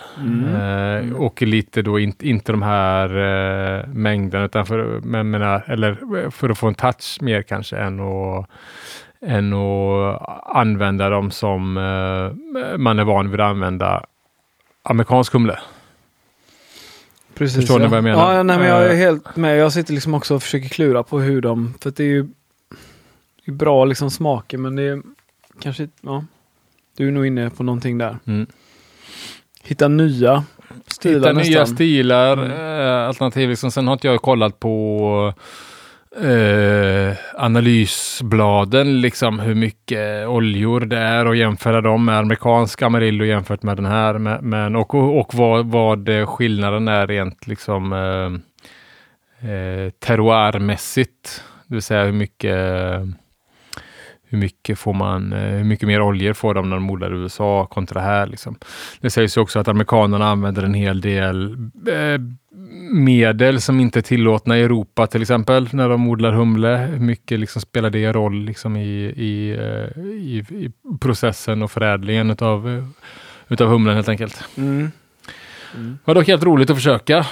[0.55, 6.29] Eh, och lite då in, inte de här eh, mängderna utan för, men, menar, eller
[6.29, 8.49] för att få en touch mer kanske än att,
[9.21, 10.21] än att
[10.55, 14.05] använda dem som eh, man är van vid att använda
[14.83, 15.59] amerikansk humle.
[17.35, 17.89] Precis, Förstår ni ja.
[17.89, 18.35] vad jag menar?
[18.35, 19.57] Ja, nej, men jag är helt med.
[19.57, 21.73] Jag sitter liksom också och försöker klura på hur de...
[21.81, 22.27] För att det är ju
[23.45, 25.01] det är bra liksom smaker, men det är
[25.61, 25.87] kanske...
[26.01, 26.25] Ja,
[26.97, 28.17] du är nog inne på någonting där.
[28.27, 28.47] Mm.
[29.63, 30.43] Hitta nya
[30.87, 31.51] stilar Hitta nästan.
[31.51, 32.51] nya stilar, Mm.
[32.51, 33.49] eh, alternativ.
[33.49, 33.71] Liksom.
[33.71, 35.33] Sen har inte jag kollat på
[36.21, 43.63] eh, analysbladen, liksom hur mycket oljor det är och jämföra dem med amerikansk Amarillo jämfört
[43.63, 44.13] med den här.
[44.41, 51.43] Men, och och, vad, vad skillnaden är rent liksom eh, eh, terroirmässigt.
[51.67, 52.57] Det vill säga hur mycket
[54.33, 57.17] hur mycket får man, eh, hur mycket mer oljor får de när de odlar i
[57.17, 58.55] USA kontra här liksom.
[59.01, 61.53] Det sägs ju också att amerikanerna använder en hel del
[61.87, 62.21] eh,
[62.91, 66.77] medel som inte är tillåtna i Europa till exempel när de odlar humle.
[66.77, 72.31] Hur mycket liksom spelar det roll liksom i, i, eh, i, i processen och förädlingen
[72.31, 72.83] utav, eh,
[73.47, 74.43] utav humlen helt enkelt.
[74.57, 74.91] Mm.
[75.75, 77.25] Det var dock helt roligt att försöka.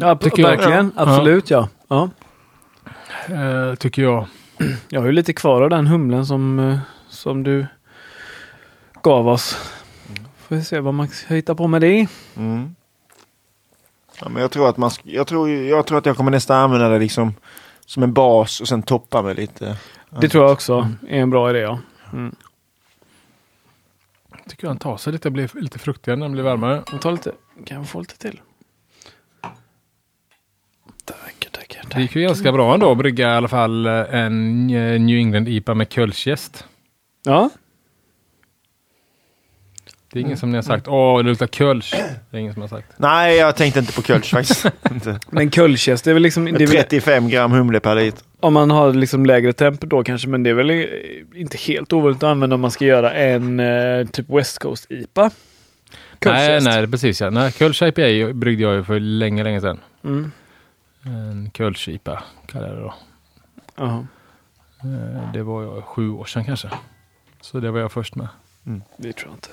[0.00, 0.48] Ja, Tycker jag.
[0.48, 0.92] verkligen.
[0.96, 1.02] Ja.
[1.02, 1.68] Absolut, ja.
[1.88, 2.10] ja.
[3.28, 4.26] Eh, tycker jag.
[4.88, 6.78] Jag har ju lite kvar av den humlen som, eh,
[7.08, 7.66] som du
[9.02, 9.72] gav oss.
[10.36, 12.06] Får vi se vad man ska hitta på med det.
[12.36, 12.74] Mm.
[14.20, 16.88] Ja, men jag tror att man, jag tror, jag tror att jag kommer nästan använda
[16.88, 17.34] det liksom
[17.86, 19.76] som en bas och sen toppa med lite.
[20.20, 21.60] Det tror jag också är en bra idé.
[21.60, 21.78] Ja.
[24.48, 26.82] Tycker han tar sig lite, blir lite fruktigare när den blir varmare.
[26.92, 27.32] Jag tar lite,
[27.64, 28.40] kan jag få lite till?
[31.68, 35.00] Tackar, Det gick ju ganska bra ändå att brygga i alla fall eh, en eh,
[35.00, 36.64] New England IPA med kölschjäst.
[37.24, 37.50] Ja,
[40.12, 41.94] Det är ingen som ni har sagt, åh det luktar kölsch.
[42.30, 42.92] Det är ingen som har sagt.
[42.96, 44.66] Nej, jag tänkte inte på Kölsch faktiskt.
[44.90, 45.20] inte.
[45.30, 46.44] men kölschjäst, det är väl liksom...
[46.44, 48.20] Det är väl, 35 gram humle per liter.
[48.40, 50.86] om man har liksom lägre temp då kanske, men det är väl
[51.34, 55.30] inte helt ovanligt att använda om man ska göra en eh, typ West Coast IPA.
[56.24, 57.30] Nej, nej, precis ja.
[57.30, 59.80] Nej, Kölsch IPA bryggde jag ju för länge, länge sedan.
[60.04, 60.32] Mm.
[61.06, 62.94] En Kölsch IPA kallar jag det då.
[63.76, 64.06] Jaha,
[64.80, 66.70] Eh, Det var jag sju år sedan kanske.
[67.40, 68.28] Så det var jag först med.
[68.96, 69.48] det tror jag inte.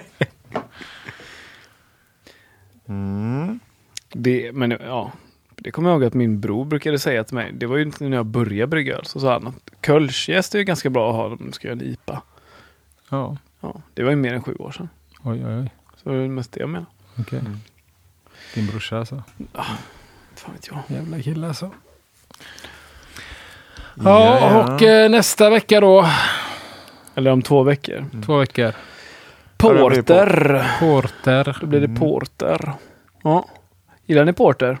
[2.86, 3.60] Mm.
[4.12, 5.12] Det, men ja,
[5.56, 7.52] det kommer jag ihåg att min bror brukade säga till mig.
[7.52, 9.04] Det var ju inte när jag började brygga öl.
[9.06, 11.78] Så sa han att kölschjäst är ju ganska bra att ha om du ska göra
[11.80, 12.22] en IPA.
[13.10, 14.88] Ja, Ja, det var ju mer än sju år sedan.
[15.22, 15.70] oj, oj, oj.
[16.04, 16.86] Så det är mest det jag menar.
[17.20, 17.40] Okej.
[18.54, 19.22] Din brorsa alltså.
[20.34, 20.96] Fan vet jag.
[20.96, 21.70] Jävla kille alltså.
[24.04, 26.06] Ja, och eh, nästa vecka då.
[27.14, 28.04] Eller om två veckor.
[28.26, 28.72] Två veckor.
[29.58, 30.66] Ja, det blir Porter.
[30.80, 31.56] Porter.
[31.60, 32.72] Då blir det porter.
[33.22, 33.48] Ja.
[34.06, 34.78] Gillar ni porter?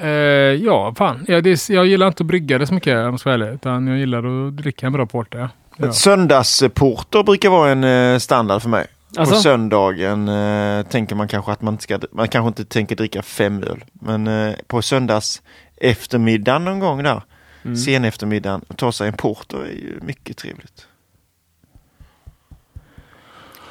[0.00, 1.24] Eh, ja, fan.
[1.28, 3.86] Ja, det, jag gillar inte att brygga det så mycket om jag ska vara Utan
[3.86, 5.48] jag gillar att dricka en bra porter.
[5.76, 5.86] Ja.
[5.86, 8.86] Ett Söndagsporter brukar vara en eh, standard för mig.
[9.16, 9.34] Alltså?
[9.34, 13.22] På söndagen eh, tänker man kanske att man inte ska, man kanske inte tänker dricka
[13.22, 13.84] fem öl.
[13.92, 15.42] Men eh, på söndags
[15.76, 17.22] eftermiddagen någon gång där,
[17.64, 17.76] Mm.
[17.76, 20.86] sen eftermiddagen, och ta sig en porter är ju mycket trevligt.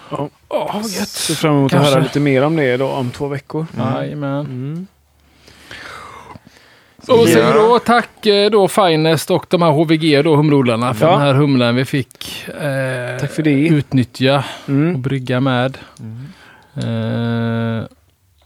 [0.09, 0.29] Ja.
[0.47, 1.07] Åh, vad gött.
[1.09, 1.87] Ser fram emot Kanske.
[1.87, 3.65] att höra lite mer om det då om två veckor.
[3.77, 4.45] Jajamän.
[4.45, 4.87] Mm.
[7.07, 7.79] Och vi då?
[7.79, 11.11] Tack eh, då Finest och de här HVG då, humleodlarna, för Ja.
[11.11, 13.67] den här humlen vi fick eh, Tack för det.
[13.67, 15.01] utnyttja och Mm.
[15.01, 15.77] brygga med.
[16.75, 17.83] Eh,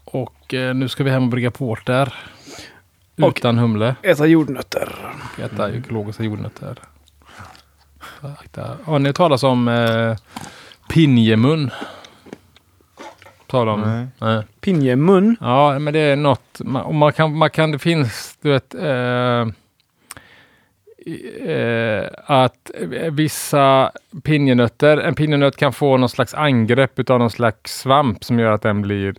[0.04, 2.14] och eh, nu ska vi hem och brygga porter.
[3.22, 3.94] Och- Utan humle.
[4.02, 4.88] Äta jordnötter.
[5.44, 6.76] Äta ekologiska jordnötter.
[8.84, 10.16] Har ni talat om eh,
[10.88, 11.70] pinjemun?
[13.50, 13.80] Talar om?
[13.80, 14.06] Nej.
[14.18, 14.42] Nej.
[14.60, 15.36] Pinjemun.
[15.40, 16.60] Ja, men det är något.
[16.64, 19.48] Man, och man kan, man kan, det finns, du vet, eh,
[21.54, 22.70] eh, att
[23.10, 23.90] vissa
[24.22, 28.62] pinjenötter, en pinjenöt kan få någon slags angrepp av någon slags svamp som gör att
[28.62, 29.14] den blir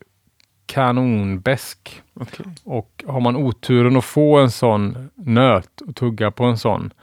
[0.66, 2.02] kanonbesk.
[2.14, 2.46] Okej.
[2.64, 6.94] Och har man oturen att få en sån nöt och tugga på en sån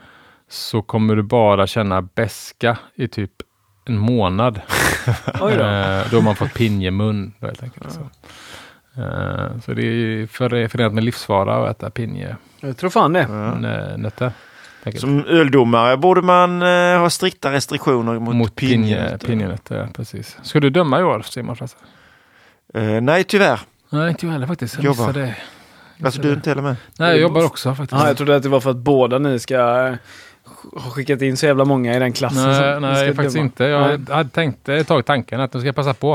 [0.47, 3.31] så kommer du bara känna beska i typ
[3.85, 4.61] en månad.
[5.41, 5.63] Oj då.
[5.63, 7.33] Eh, då har man fått pinjemun.
[7.39, 7.91] Då, helt enkelt.
[7.91, 7.99] Så.
[9.01, 12.37] Eh, så det är för, förenat med livsfara att äta pinjenötter.
[12.59, 13.27] Jag tror fan det.
[14.19, 14.31] Ja.
[14.95, 19.27] Som öldomare borde man eh, ha strikta restriktioner mot, Mot pinje, pinjenötter.
[19.27, 20.37] pinjenötter, ja, precis.
[20.41, 21.55] Ska du döma i år, Simon?
[22.73, 23.59] Eh, nej, tyvärr.
[23.89, 24.75] Nej, inte jag heller faktiskt.
[24.75, 25.07] Jag Jobbar.
[25.07, 25.35] missade det.
[26.05, 26.75] Alltså du inte heller med?
[26.99, 28.01] Nej, jag jobbar också faktiskt.
[28.01, 29.95] Ja, jag trodde att det var för att båda ni ska
[30.75, 32.49] eh, ha skickat in så jävla många i den klassen.
[32.51, 33.45] Nej, nej ska faktiskt döma.
[33.45, 33.63] inte.
[33.63, 34.15] Jag Nej.
[34.17, 36.13] hade tänkt ett tag tanken att nu ska jag passa på.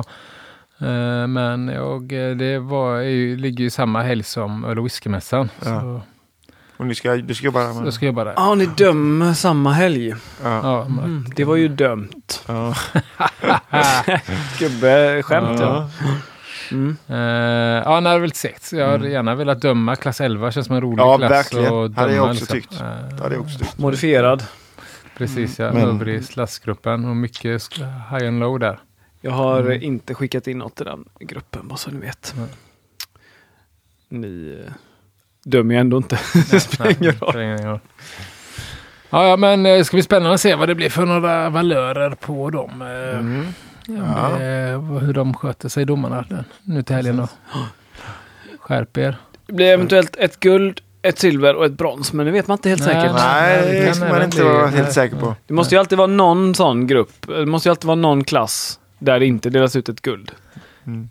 [0.78, 5.50] Eh, Men jag, eh, det var, ju, ligger ju samma helg som öl och whiskymässan.
[5.64, 6.00] Ja.
[6.76, 8.34] Och ni ska, du ska jobba där jag ska jobba där.
[8.36, 10.08] Ja, ni dömer samma helg.
[10.10, 10.60] Ja.
[10.62, 12.44] Ja, Mm, det var ju dömt.
[12.48, 12.74] Ja.
[14.58, 15.90] Gubbe, skämt ja.
[16.72, 16.96] Mm.
[17.08, 17.16] Eh,
[17.84, 18.72] ja, nej, det är väl segt.
[18.72, 20.52] Jag hade gärna velat döma klass 11.
[20.52, 21.30] Känns som en rolig Ja, klass.
[21.30, 21.74] verkligen.
[21.74, 22.72] att Hade jag döma, också tyckt.
[22.72, 22.78] Eh,
[23.16, 23.78] Det hade jag också tyckt.
[23.78, 24.44] Modifierad.
[25.16, 25.72] Precis, ja.
[25.72, 27.62] Men- Över i slaskgruppen och mycket
[28.10, 28.78] high and low där.
[29.20, 29.72] Jag har Mm.
[29.72, 32.34] eh, inte skickat in något i den gruppen, bara så ni vet.
[32.38, 32.46] Nej.
[34.08, 34.72] Ni eh,
[35.44, 36.18] dömer ju ändå inte.
[36.50, 37.12] det spelar ingen
[37.62, 37.78] roll.
[39.10, 42.10] Ja, ja, men det ska bli spännande att se vad det blir för några valörer
[42.10, 42.82] på dem.
[42.82, 43.46] eh, Mm.
[43.86, 44.28] Ja,
[45.00, 46.24] hur de sköter sig, domarna,
[46.62, 47.28] nu till helgen då.
[48.60, 49.16] Skärp er.
[49.46, 52.68] Det blir eventuellt ett guld, ett silver och ett brons, men det vet man inte
[52.68, 53.12] helt Nej, säkert.
[53.14, 55.34] Nej, det kan ska man inte bli- vara helt säker på.
[55.46, 57.26] Det måste ju alltid vara någon sån grupp.
[57.26, 60.30] Det måste ju alltid vara någon klass där det inte delas ut ett guld.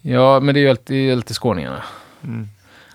[0.01, 1.83] Ja, men det är ju alltid, alltid skåningarna.
[2.23, 2.47] Mm.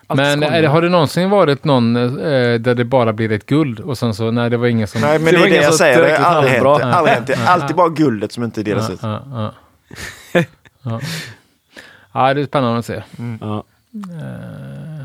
[0.08, 0.52] Men skåningar.
[0.56, 3.98] är det, har det någonsin varit någon eh, där det bara blir ett guld och
[3.98, 5.00] sen så, nej det var ingen som...
[5.00, 6.02] Nej, men Det är det jag säger.
[6.02, 6.66] Det har aldrig hänt.
[6.66, 7.26] aldrig hänt.
[7.26, 9.16] Det är alltid bara guldet som inte delas ja,
[9.48, 9.54] ut.
[10.82, 11.00] Ja,
[12.12, 12.34] ja.
[12.34, 13.02] det är spännande att se.
[13.40, 13.64] Ja.
[13.94, 15.04] Eh,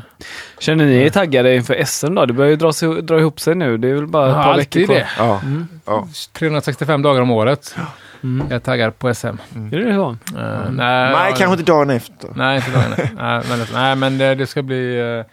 [0.58, 2.26] Känner ni er taggade inför SM då?
[2.26, 3.76] Det börjar ju dra, sig, dra ihop sig nu.
[3.76, 4.94] Det är väl bara ett par veckor kvar.
[4.94, 5.08] det.
[5.18, 5.40] Ja.
[5.42, 5.68] Mm.
[5.86, 6.08] Ja.
[6.32, 7.76] 365 dagar om året.
[8.22, 8.46] Mm.
[8.48, 9.26] Jag är taggad på SM.
[9.26, 10.10] Är det så?
[10.10, 12.28] Eh, nej, Nej, ja, kanske inte dagen efter.
[12.36, 13.10] Nej, inte dagen efter.
[13.16, 15.24] nej, men, nej, men det, det ska bli eh,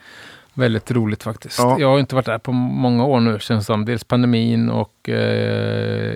[0.53, 1.59] väldigt roligt faktiskt.
[1.59, 1.75] Ja.
[1.79, 3.85] Jag har inte varit där på många år nu känns det som.
[3.85, 6.15] Dels pandemin och eh,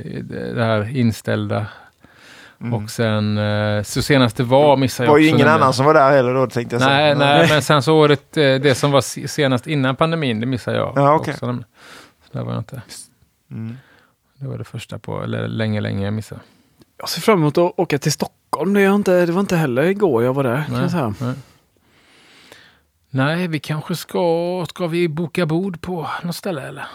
[0.55, 1.65] det här inställda.
[2.73, 5.85] Och sen, eh, så senast det var missade Det jag var ju ingen annan som
[5.85, 6.95] var där heller då tänkte jag säga.
[6.97, 10.45] Nej, nej, men sen så året, eh, det som var se- senast innan pandemin, det
[10.45, 11.31] missade jag Ja, okej.
[11.33, 11.63] också.
[12.31, 12.81] Så där var jag inte.
[13.51, 13.77] Mm.
[14.37, 16.41] Det var det första på, eller länge, länge jag missade.
[16.97, 18.73] Jag ser fram emot att åka till Stockholm.
[18.73, 20.63] Det, inte, det var inte heller igår jag var där.
[20.67, 21.13] Kan jag säga.
[21.19, 21.33] nej.
[23.09, 26.85] nej, vi kanske ska, ska vi boka bord på något ställe eller?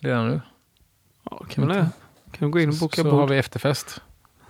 [0.00, 0.40] Redan nu?
[1.30, 1.84] Ja, kan, vi,
[2.38, 3.30] kan vi gå in och boka så har bord?
[3.30, 4.00] vi efterfest.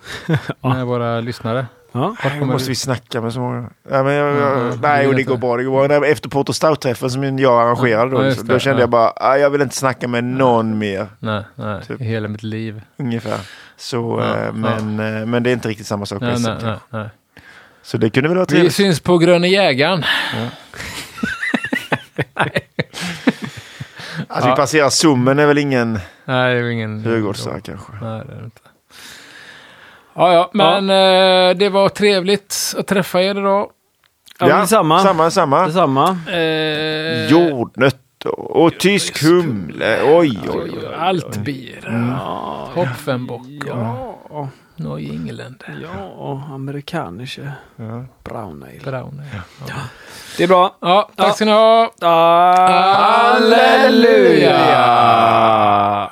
[0.63, 1.67] Med våra lyssnare.
[1.93, 2.17] Ja.
[2.41, 3.71] Nu måste vi snacka med så många.
[3.91, 5.41] Ja, men jag, jag, Ja, nej, det och det vet går jag.
[5.41, 5.57] bra.
[5.57, 5.99] Det går bra.
[6.01, 8.83] Nej, Efter Porto Stout-träffen som jag arrangerade då, Ja, då kände ja.
[8.83, 11.09] jag bara, ah, jag vill inte snacka med någon mer.
[11.19, 12.01] Nej, nej, Typ.
[12.01, 12.83] i hela mitt liv.
[12.97, 13.39] Ungefär.
[13.77, 14.53] Så, Ja, eh, ja.
[14.53, 16.21] men, eh, men det är inte riktigt samma sak.
[16.21, 17.09] Nej, nej, nej, nej.
[17.83, 18.75] Så det kunde väl vara Vi trevligt.
[18.75, 20.05] syns på Gröna Jägaren.
[24.29, 24.57] Att vi Ja.
[24.57, 27.01] passerar Zoomen är väl ingen Nej, det är ingen...
[27.05, 27.93] Högårdsare kanske.
[28.03, 28.61] Nej, det är inte.
[30.15, 33.71] Ja, ja, men eh, det var trevligt att träffa er idag.
[34.41, 35.01] Ja, men detsamma.
[35.03, 35.67] Samma, samma.
[35.67, 36.19] Detsamma.
[36.33, 38.01] Eh, Jordnötter
[38.39, 39.99] och tysk humle.
[40.05, 40.71] Oj, oj, oj, oj.
[40.89, 41.81] oj, Allt bir.
[42.19, 45.65] Ja, Hopfenbock och ja, Neue England.
[45.83, 45.89] ja,
[46.55, 48.05] amerikanische Ja.
[48.25, 48.81] brown ale.
[48.85, 49.23] Brown.
[49.69, 49.75] Ja.
[50.37, 50.77] Det är bra.
[50.81, 51.33] ja, tack Ja.
[51.33, 51.91] ska ni ha.
[54.47, 56.11] Halleluja!